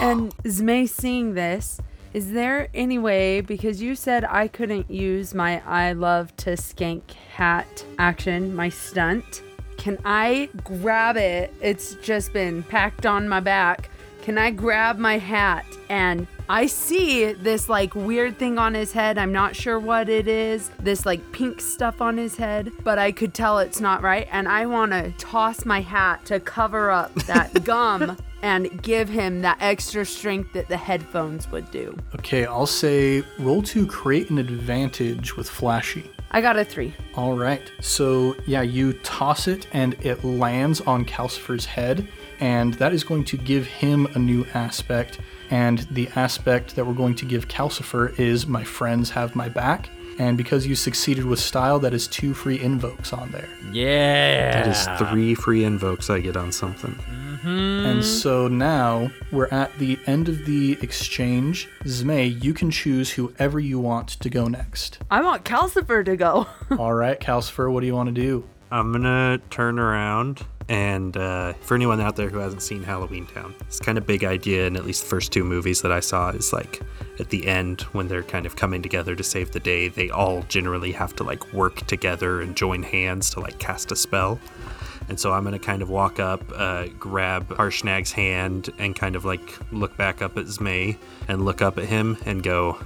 [0.00, 1.80] And Zmei seeing this,
[2.12, 7.12] is there any way, because you said I couldn't use my I love to skank
[7.36, 9.42] hat action, my stunt,
[9.76, 11.54] can I grab it?
[11.60, 13.90] It's just been packed on my back.
[14.26, 19.18] Can I grab my hat and I see this like weird thing on his head.
[19.18, 20.68] I'm not sure what it is.
[20.80, 24.26] This like pink stuff on his head, but I could tell it's not right.
[24.32, 29.42] And I want to toss my hat to cover up that gum and give him
[29.42, 31.96] that extra strength that the headphones would do.
[32.16, 36.10] Okay, I'll say roll to create an advantage with flashy.
[36.32, 36.94] I got a three.
[37.14, 37.70] All right.
[37.80, 42.08] So, yeah, you toss it and it lands on Calcifer's head,
[42.40, 45.20] and that is going to give him a new aspect.
[45.50, 49.90] And the aspect that we're going to give Calcifer is My Friends Have My Back.
[50.18, 53.48] And because you succeeded with style, that is two free invokes on there.
[53.70, 54.62] Yeah.
[54.62, 56.92] That is three free invokes I get on something.
[56.94, 57.86] Mm-hmm.
[57.86, 61.68] And so now we're at the end of the exchange.
[61.84, 64.98] Zmei, you can choose whoever you want to go next.
[65.10, 66.46] I want Calcifer to go.
[66.78, 68.48] All right, Calcifer, what do you want to do?
[68.70, 73.54] I'm gonna turn around and uh, for anyone out there who hasn't seen Halloween Town,
[73.60, 76.30] it's kind of big idea in at least the first two movies that I saw
[76.30, 76.82] is like
[77.20, 80.42] at the end when they're kind of coming together to save the day, they all
[80.42, 84.40] generally have to like work together and join hands to like cast a spell.
[85.08, 89.24] And so I'm gonna kind of walk up, uh, grab Harshnag's hand, and kind of
[89.24, 90.98] like look back up at Zmei
[91.28, 92.76] and look up at him and go,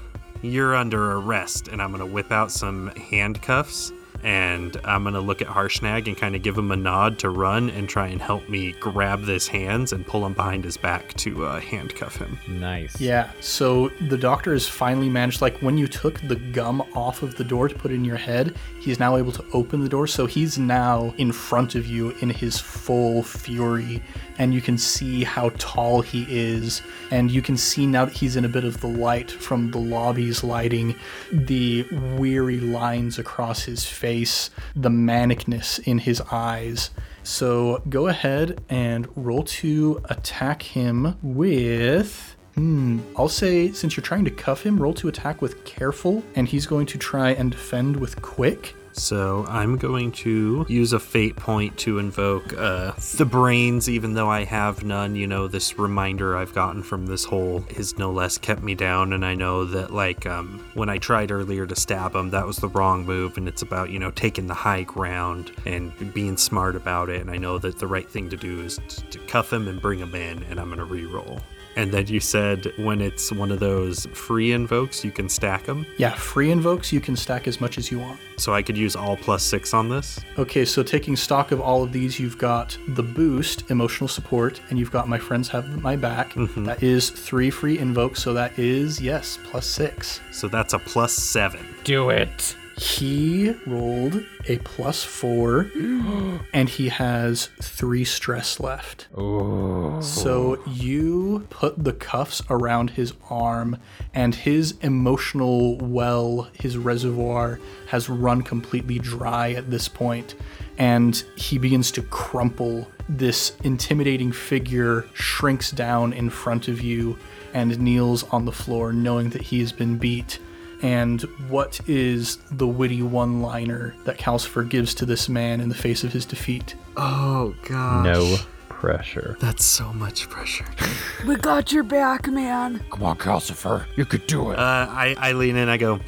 [0.43, 5.49] "You're under arrest." And I'm gonna whip out some handcuffs and I'm gonna look at
[5.49, 8.73] Harshnag and kind of give him a nod to run and try and help me
[8.73, 12.39] grab this hands and pull him behind his back to uh, handcuff him.
[12.49, 13.01] Nice.
[13.01, 17.37] Yeah, so the doctor has finally managed, like, when you took the gum off of
[17.37, 20.07] the door to put it in your head, he's now able to open the door.
[20.07, 24.03] So he's now in front of you in his full fury,
[24.41, 26.81] and you can see how tall he is.
[27.11, 29.79] And you can see now that he's in a bit of the light from the
[29.79, 30.97] lobby's lighting,
[31.31, 31.87] the
[32.17, 36.91] weary lines across his face, the manicness in his eyes.
[37.23, 42.35] So go ahead and roll to attack him with.
[42.55, 46.49] Hmm, I'll say since you're trying to cuff him, roll to attack with careful, and
[46.49, 48.75] he's going to try and defend with quick.
[48.93, 54.29] So I'm going to use a fate point to invoke uh, the brains, even though
[54.29, 55.15] I have none.
[55.15, 59.13] You know, this reminder I've gotten from this hole has no less kept me down,
[59.13, 62.57] and I know that like um, when I tried earlier to stab him, that was
[62.57, 66.77] the wrong move, and it's about you know taking the high ground and being smart
[66.77, 67.21] about it.
[67.21, 68.81] And I know that the right thing to do is
[69.11, 71.41] to cuff him and bring him in, and I'm gonna re-roll.
[71.81, 75.87] And then you said when it's one of those free invokes, you can stack them.
[75.97, 78.21] Yeah, free invokes, you can stack as much as you want.
[78.37, 80.21] So I could use all plus six on this.
[80.37, 84.79] Okay, so taking stock of all of these, you've got the boost, emotional support, and
[84.79, 86.35] you've got my friends have my back.
[86.35, 86.65] Mm-hmm.
[86.65, 90.21] That is three free invokes, so that is, yes, plus six.
[90.33, 91.67] So that's a plus seven.
[91.85, 92.57] Do it.
[92.81, 95.71] He rolled a plus four,
[96.55, 99.07] and he has three stress left.
[99.15, 100.01] Oh.
[100.01, 103.77] So you put the cuffs around his arm,
[104.15, 110.35] and his emotional well, his reservoir, has run completely dry at this point,
[110.79, 112.89] and he begins to crumple.
[113.11, 117.19] This intimidating figure shrinks down in front of you
[117.53, 120.39] and kneels on the floor, knowing that he has been beat.
[120.83, 125.75] And what is the witty one liner that Calcifer gives to this man in the
[125.75, 126.75] face of his defeat?
[126.97, 128.05] Oh gosh.
[128.05, 128.37] No
[128.69, 129.37] pressure.
[129.41, 130.67] That's so much pressure.
[131.27, 132.83] We got your back, man.
[132.91, 133.85] Come on, Calcifer.
[133.95, 134.59] You could do it.
[134.59, 135.69] Uh, I, I lean in.
[135.69, 136.01] I go.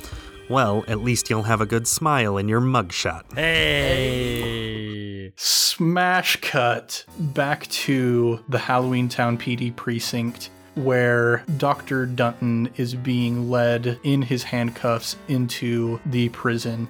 [0.49, 3.25] Well, at least you'll have a good smile in your mugshot.
[3.37, 5.33] hey.
[5.37, 12.07] Smash cut back to the Halloween Town PD precinct where Dr.
[12.07, 16.89] Dunton is being led in his handcuffs into the prison.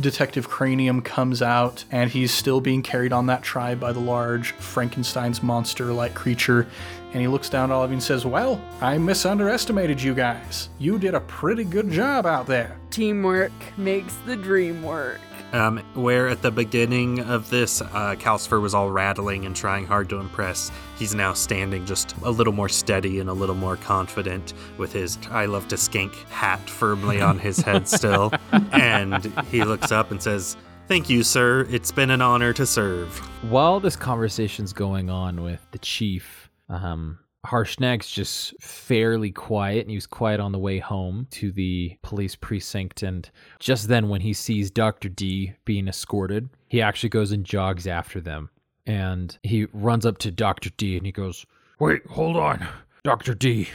[0.00, 4.52] Detective Cranium comes out and he's still being carried on that tribe by the large
[4.52, 6.66] Frankenstein's monster like creature.
[7.12, 10.70] And he looks down at all and says, Well, I misunderestimated you guys.
[10.78, 12.78] You did a pretty good job out there.
[12.90, 15.20] Teamwork makes the dream work.
[15.52, 20.08] Um, where at the beginning of this, uh, Calcifer was all rattling and trying hard
[20.08, 20.70] to impress.
[20.98, 25.18] He's now standing just a little more steady and a little more confident with his
[25.30, 28.32] I love to skink hat firmly on his head still.
[28.72, 30.56] and he looks up and says,
[30.88, 31.66] Thank you, sir.
[31.70, 33.16] It's been an honor to serve.
[33.48, 39.96] While this conversation's going on with the chief, um, Harshnag's just fairly quiet, and he
[39.96, 43.02] was quiet on the way home to the police precinct.
[43.02, 43.28] And
[43.58, 45.08] just then, when he sees Dr.
[45.08, 48.50] D being escorted, he actually goes and jogs after them.
[48.86, 50.70] And he runs up to Dr.
[50.70, 51.46] D and he goes,
[51.78, 52.66] Wait, hold on.
[53.04, 53.34] Dr.
[53.34, 53.68] D.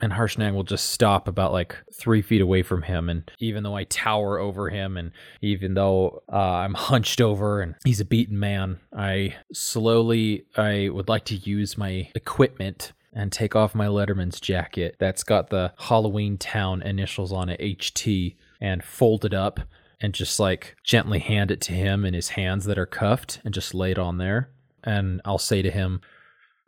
[0.00, 3.08] and Harshnag will just stop about like three feet away from him.
[3.08, 7.74] And even though I tower over him, and even though uh, I'm hunched over and
[7.84, 13.54] he's a beaten man, I slowly I would like to use my equipment and take
[13.54, 19.24] off my Letterman's jacket that's got the Halloween Town initials on it, HT, and fold
[19.24, 19.60] it up
[20.00, 23.54] and just like gently hand it to him in his hands that are cuffed and
[23.54, 24.50] just lay it on there.
[24.82, 26.00] And I'll say to him,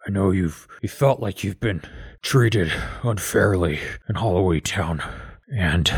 [0.06, 1.82] I know you've you felt like you've been
[2.22, 2.72] treated
[3.02, 5.02] unfairly in Holloway Town.
[5.52, 5.92] And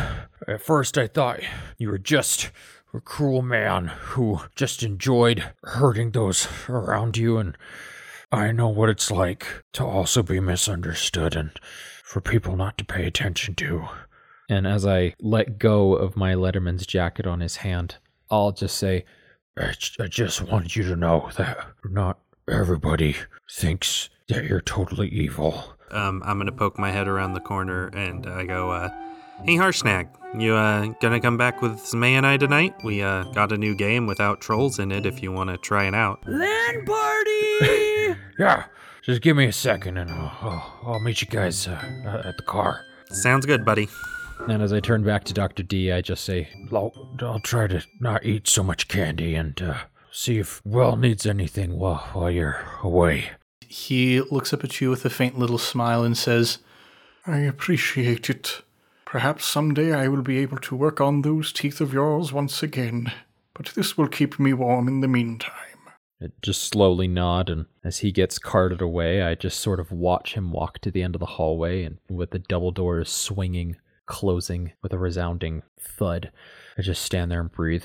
[0.46, 1.40] at first I thought
[1.76, 2.50] you were just
[2.94, 7.56] a cruel man who just enjoyed hurting those around you and
[8.30, 11.50] I know what it's like to also be misunderstood and
[12.04, 13.88] for people not to pay attention to.
[14.50, 17.96] And as I let go of my Letterman's jacket on his hand,
[18.30, 19.04] I'll just say,
[19.58, 22.18] I, j- I just want you to know that not
[22.50, 23.16] everybody
[23.50, 25.74] thinks that you're totally evil.
[25.90, 28.90] Um, I'm gonna poke my head around the corner and I go, uh,
[29.44, 30.08] "Hey, Harshnag,
[30.38, 32.74] you uh, gonna come back with some A and I tonight?
[32.84, 35.06] We uh, got a new game without trolls in it.
[35.06, 37.94] If you want to try it out." Land party!
[38.38, 38.64] Yeah,
[39.02, 42.42] just give me a second and I'll, I'll, I'll meet you guys uh, at the
[42.44, 42.84] car.
[43.10, 43.88] Sounds good, buddy.
[44.48, 45.62] and as I turn back to Dr.
[45.62, 49.78] D, I just say, I'll, I'll try to not eat so much candy and uh,
[50.12, 53.30] see if Will needs anything while, while you're away.
[53.66, 56.58] He looks up at you with a faint little smile and says,
[57.26, 58.62] I appreciate it.
[59.04, 63.12] Perhaps someday I will be able to work on those teeth of yours once again,
[63.54, 65.67] but this will keep me warm in the meantime.
[66.42, 70.50] Just slowly nod, and as he gets carted away, I just sort of watch him
[70.50, 74.92] walk to the end of the hallway, and with the double doors swinging, closing with
[74.92, 76.32] a resounding thud,
[76.76, 77.84] I just stand there and breathe.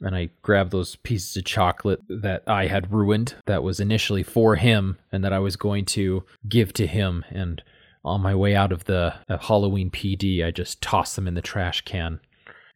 [0.00, 4.54] And I grab those pieces of chocolate that I had ruined, that was initially for
[4.54, 7.24] him, and that I was going to give to him.
[7.30, 7.62] And
[8.04, 11.82] on my way out of the Halloween PD, I just toss them in the trash
[11.82, 12.20] can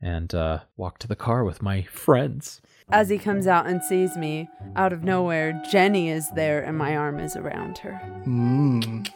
[0.03, 2.61] and uh, walk to the car with my friends.
[2.91, 6.97] As he comes out and sees me, out of nowhere, Jenny is there and my
[6.97, 8.01] arm is around her.
[8.26, 9.09] Mmm.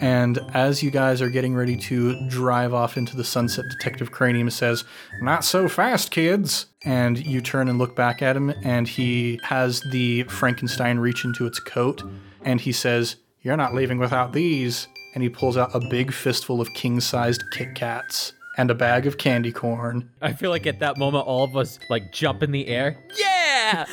[0.00, 4.50] And as you guys are getting ready to drive off into the sunset, Detective Cranium
[4.50, 4.84] says,
[5.20, 6.66] Not so fast, kids.
[6.84, 11.46] And you turn and look back at him, and he has the Frankenstein reach into
[11.46, 12.02] its coat,
[12.42, 14.86] and he says, You're not leaving without these.
[15.14, 19.06] And he pulls out a big fistful of king sized Kit Kats and a bag
[19.06, 20.10] of candy corn.
[20.20, 22.98] I feel like at that moment, all of us like jump in the air.
[23.16, 23.86] Yeah!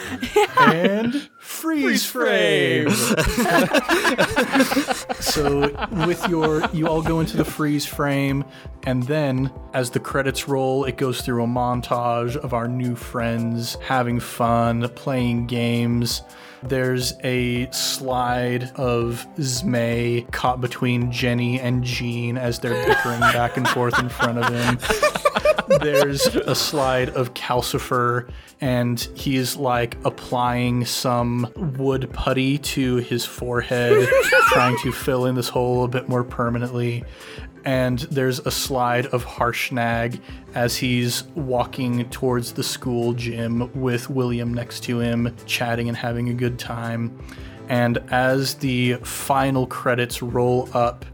[0.60, 2.90] and freeze frame.
[5.20, 5.72] so
[6.08, 8.44] with your you all go into the freeze frame
[8.84, 13.78] and then as the credits roll it goes through a montage of our new friends
[13.82, 16.22] having fun playing games
[16.68, 23.68] there's a slide of Zmei caught between Jenny and Jean as they're bickering back and
[23.68, 24.80] forth in front of him.
[25.80, 28.30] There's a slide of Calcifer,
[28.62, 34.08] and he's like applying some wood putty to his forehead,
[34.50, 37.04] trying to fill in this hole a bit more permanently
[37.66, 40.20] and there's a slide of Harshnag
[40.54, 46.30] as he's walking towards the school gym with William next to him, chatting and having
[46.30, 47.18] a good time.
[47.68, 51.06] And as the final credits roll up,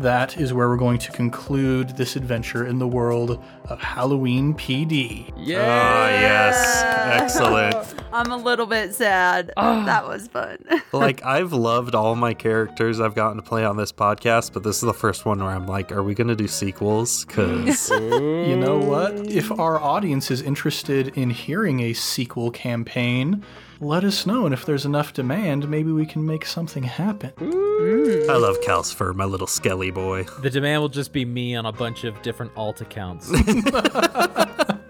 [0.00, 5.30] that is where we're going to conclude this adventure in the world of Halloween PD.
[5.36, 6.82] Ah, yes.
[7.22, 7.76] Excellent.
[8.12, 9.52] I'm a little bit sad.
[9.56, 9.84] Oh.
[9.84, 10.58] That was fun.
[10.92, 14.76] like I've loved all my characters I've gotten to play on this podcast, but this
[14.76, 17.24] is the first one where I'm like, are we gonna do sequels?
[17.26, 19.12] Cause You know what?
[19.30, 23.44] If our audience is interested in hearing a sequel campaign,
[23.80, 24.44] let us know.
[24.44, 27.32] And if there's enough demand, maybe we can make something happen.
[27.80, 28.28] Mm.
[28.28, 30.24] I love Calcifer, my little skelly boy.
[30.42, 33.30] The demand will just be me on a bunch of different alt accounts.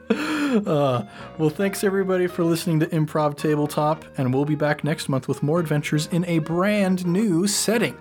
[0.50, 1.06] Uh,
[1.38, 5.44] well, thanks everybody for listening to Improv Tabletop, and we'll be back next month with
[5.44, 7.96] more adventures in a brand new setting.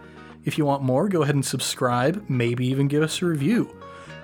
[0.46, 3.70] If you want more, go ahead and subscribe, maybe even give us a review.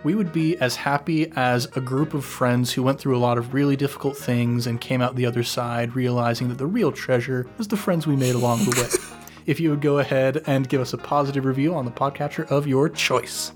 [0.03, 3.37] We would be as happy as a group of friends who went through a lot
[3.37, 7.45] of really difficult things and came out the other side realizing that the real treasure
[7.59, 9.15] was the friends we made along the way.
[9.45, 12.67] if you would go ahead and give us a positive review on the podcatcher of
[12.67, 13.51] your choice.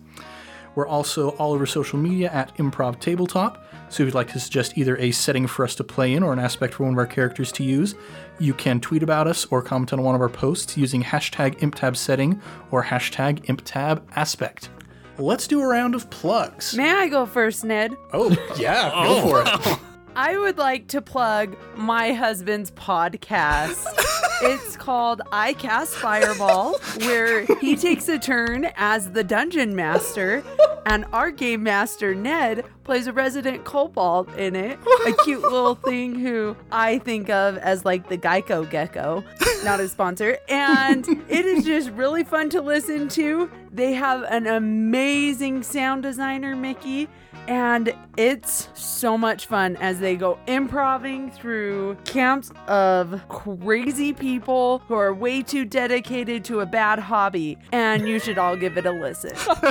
[0.76, 3.66] We're also all over social media at Improv Tabletop.
[3.90, 6.32] So if you'd like to suggest either a setting for us to play in or
[6.32, 7.96] an aspect for one of our characters to use,
[8.40, 12.40] you can tweet about us or comment on one of our posts using hashtag ImpTabSetting
[12.72, 14.70] or hashtag ImpTabAspect.
[15.18, 16.78] Let's do a round of plugs.
[16.78, 17.98] May I go first, Ned?
[18.14, 19.30] Oh, yeah, go oh.
[19.30, 19.80] for it.
[20.22, 23.86] I would like to plug my husband's podcast.
[24.41, 30.43] it's called I Cast Fireball, where he takes a turn as the dungeon master,
[30.86, 34.78] and our game master, Ned, plays a resident kobold in it.
[35.07, 39.24] A cute little thing who I think of as like the Geico Gecko,
[39.63, 40.38] not a sponsor.
[40.49, 43.49] And it is just really fun to listen to.
[43.72, 47.07] They have an amazing sound designer, Mickey.
[47.50, 54.93] And it's so much fun as they go improving through camps of crazy people who
[54.93, 57.58] are way too dedicated to a bad hobby.
[57.72, 59.32] And you should all give it a listen.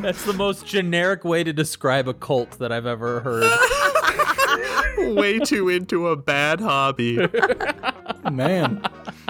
[0.00, 3.50] That's the most generic way to describe a cult that I've ever heard.
[5.16, 7.18] Way too into a bad hobby.
[8.32, 8.80] Man.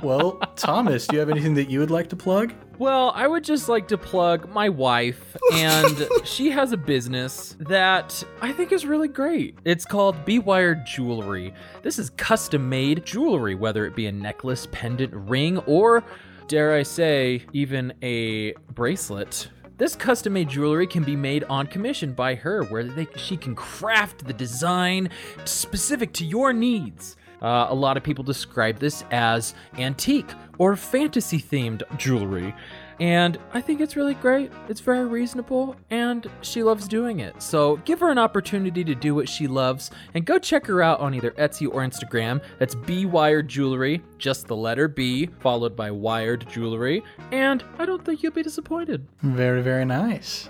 [0.02, 2.52] Well, Thomas, do you have anything that you would like to plug?
[2.78, 8.22] Well, I would just like to plug my wife, and she has a business that
[8.42, 9.56] I think is really great.
[9.64, 11.54] It's called Be Wired Jewelry.
[11.82, 16.04] This is custom made jewelry, whether it be a necklace, pendant, ring, or
[16.48, 19.48] dare I say, even a bracelet.
[19.78, 23.54] This custom made jewelry can be made on commission by her, where they, she can
[23.54, 25.08] craft the design
[25.46, 27.16] specific to your needs.
[27.42, 32.54] Uh, a lot of people describe this as antique or fantasy themed jewelry.
[32.98, 34.50] And I think it's really great.
[34.70, 37.42] It's very reasonable, and she loves doing it.
[37.42, 41.00] So give her an opportunity to do what she loves, and go check her out
[41.00, 42.40] on either Etsy or Instagram.
[42.58, 47.02] That's B Wired Jewelry, just the letter B, followed by Wired Jewelry.
[47.32, 49.06] And I don't think you'll be disappointed.
[49.20, 50.48] Very, very nice.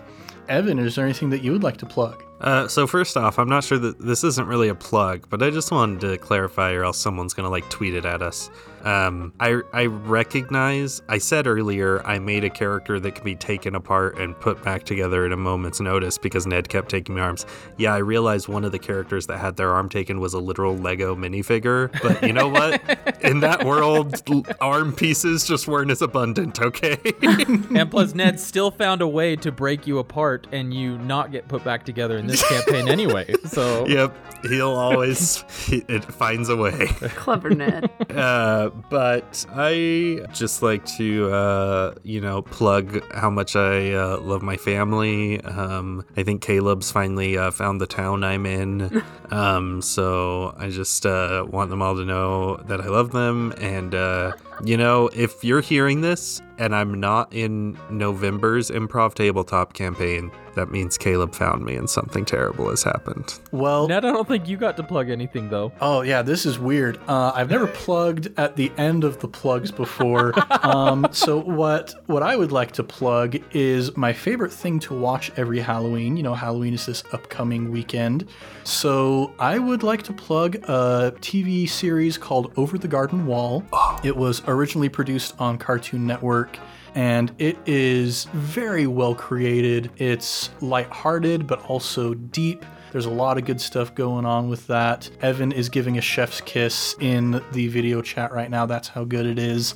[0.48, 2.22] Evan, is there anything that you would like to plug?
[2.40, 5.50] Uh, so first off, I'm not sure that this isn't really a plug, but I
[5.50, 8.50] just wanted to clarify, or else someone's gonna like tweet it at us.
[8.86, 11.02] Um, I I recognize.
[11.08, 14.84] I said earlier I made a character that can be taken apart and put back
[14.84, 17.46] together at a moment's notice because Ned kept taking my arms.
[17.78, 20.76] Yeah, I realized one of the characters that had their arm taken was a literal
[20.76, 21.90] Lego minifigure.
[22.02, 22.82] But you know what?
[23.22, 24.22] In that world,
[24.60, 26.60] arm pieces just weren't as abundant.
[26.60, 26.98] Okay.
[27.22, 31.48] and plus, Ned still found a way to break you apart and you not get
[31.48, 33.34] put back together in in this campaign anyway.
[33.46, 34.16] So Yep,
[34.48, 36.86] he'll always he, it finds a way.
[37.16, 37.90] Clever Ned.
[38.10, 44.42] Uh, but I just like to, uh, you know, plug how much I uh, love
[44.42, 45.40] my family.
[45.42, 49.02] Um, I think Caleb's finally uh, found the town I'm in.
[49.28, 53.52] Um, so I just uh, want them all to know that I love them.
[53.58, 59.72] And, uh, you know, if you're hearing this and I'm not in November's improv tabletop
[59.72, 63.38] campaign, that means Caleb found me and something terrible has happened.
[63.52, 65.70] Well, Ned, I don't think you got to plug anything though.
[65.80, 66.98] Oh yeah, this is weird.
[67.06, 70.32] Uh, I've never plugged at the end of the plugs before.
[70.64, 75.30] um, so what what I would like to plug is my favorite thing to watch
[75.36, 76.16] every Halloween.
[76.16, 78.26] You know, Halloween is this upcoming weekend.
[78.64, 83.62] So I would like to plug a TV series called Over the Garden Wall.
[84.02, 86.45] It was originally produced on Cartoon Network
[86.94, 89.90] and it is very well created.
[89.96, 92.64] It's lighthearted but also deep.
[92.92, 95.10] There's a lot of good stuff going on with that.
[95.20, 98.64] Evan is giving a chef's kiss in the video chat right now.
[98.64, 99.74] That's how good it is.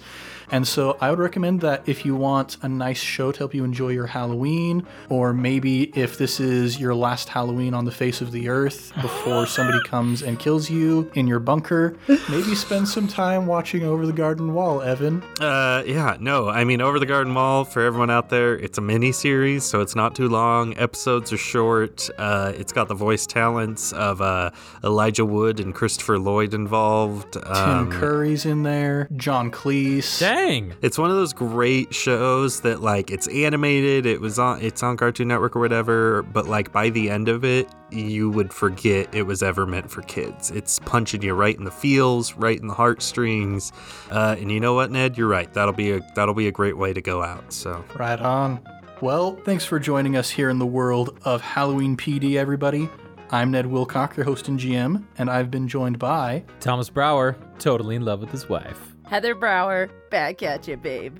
[0.53, 3.64] And so I would recommend that if you want a nice show to help you
[3.64, 8.32] enjoy your Halloween, or maybe if this is your last Halloween on the face of
[8.32, 11.96] the earth before somebody comes and kills you in your bunker,
[12.28, 15.22] maybe spend some time watching Over the Garden Wall, Evan.
[15.40, 18.80] Uh, yeah, no, I mean, Over the Garden Wall, for everyone out there, it's a
[18.82, 20.76] mini series, so it's not too long.
[20.76, 22.09] Episodes are short.
[22.18, 24.51] Uh, it's got the voice talents of uh,
[24.82, 27.34] Elijah Wood and Christopher Lloyd involved.
[27.34, 30.18] Tim Um, Curry's in there, John Cleese.
[30.47, 30.74] Dang.
[30.80, 34.97] It's one of those great shows that like it's animated, it was on it's on
[34.97, 39.24] Cartoon Network or whatever, but like by the end of it, you would forget it
[39.24, 40.51] was ever meant for kids.
[40.51, 43.70] It's punching you right in the feels, right in the heartstrings.
[44.11, 45.18] Uh, and you know what, Ned?
[45.18, 45.53] You're right.
[45.53, 47.53] That'll be a that'll be a great way to go out.
[47.53, 48.61] So Right on.
[49.03, 52.88] Well, thanks for joining us here in the world of Halloween PD, everybody.
[53.30, 56.45] I'm Ned Wilcock, your host and GM, and I've been joined by.
[56.61, 58.89] Thomas Brower, totally in love with his wife.
[59.11, 61.17] Heather Brower, back at you, babe.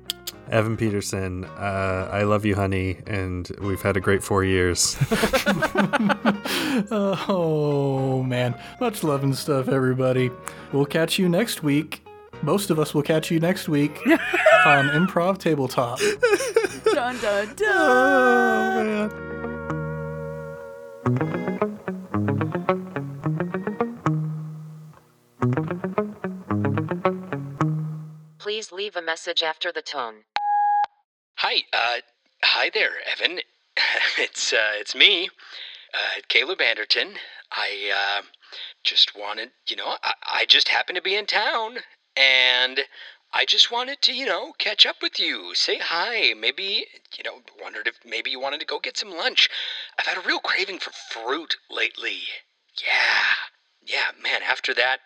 [0.49, 4.97] Evan Peterson, uh, I love you, honey, and we've had a great four years.
[6.89, 8.55] Oh, man.
[8.79, 10.31] Much love and stuff, everybody.
[10.71, 12.03] We'll catch you next week.
[12.41, 13.99] Most of us will catch you next week
[14.65, 15.99] on Improv Tabletop.
[16.93, 17.67] Dun dun dun.
[17.67, 18.83] oh
[22.69, 22.87] man.
[28.51, 30.25] Please leave a message after the tone.
[31.35, 32.01] Hi, uh,
[32.43, 33.39] hi there, Evan.
[34.19, 35.29] it's uh, it's me,
[35.93, 37.13] uh, Caleb Anderton.
[37.53, 38.23] I uh,
[38.83, 41.77] just wanted, you know, I, I just happened to be in town,
[42.17, 42.81] and
[43.31, 46.33] I just wanted to, you know, catch up with you, say hi.
[46.33, 46.87] Maybe,
[47.17, 49.49] you know, wondered if maybe you wanted to go get some lunch.
[49.97, 52.23] I've had a real craving for fruit lately.
[52.85, 53.31] Yeah.
[53.83, 54.99] Yeah, man, after that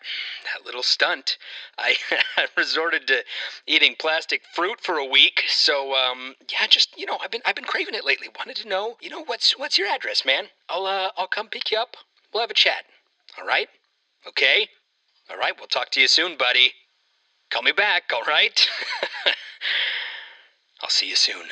[0.44, 1.38] that little stunt,
[1.78, 1.96] I
[2.56, 3.24] resorted to
[3.66, 5.44] eating plastic fruit for a week.
[5.48, 8.28] So um yeah, just you know, I've been I've been craving it lately.
[8.36, 10.46] Wanted to know, you know, what's what's your address, man?
[10.68, 11.96] I'll uh I'll come pick you up.
[12.32, 12.84] We'll have a chat.
[13.38, 13.68] All right?
[14.28, 14.68] Okay?
[15.30, 16.72] All right, we'll talk to you soon, buddy.
[17.50, 18.68] Call me back, all right?
[20.82, 21.46] I'll see you soon.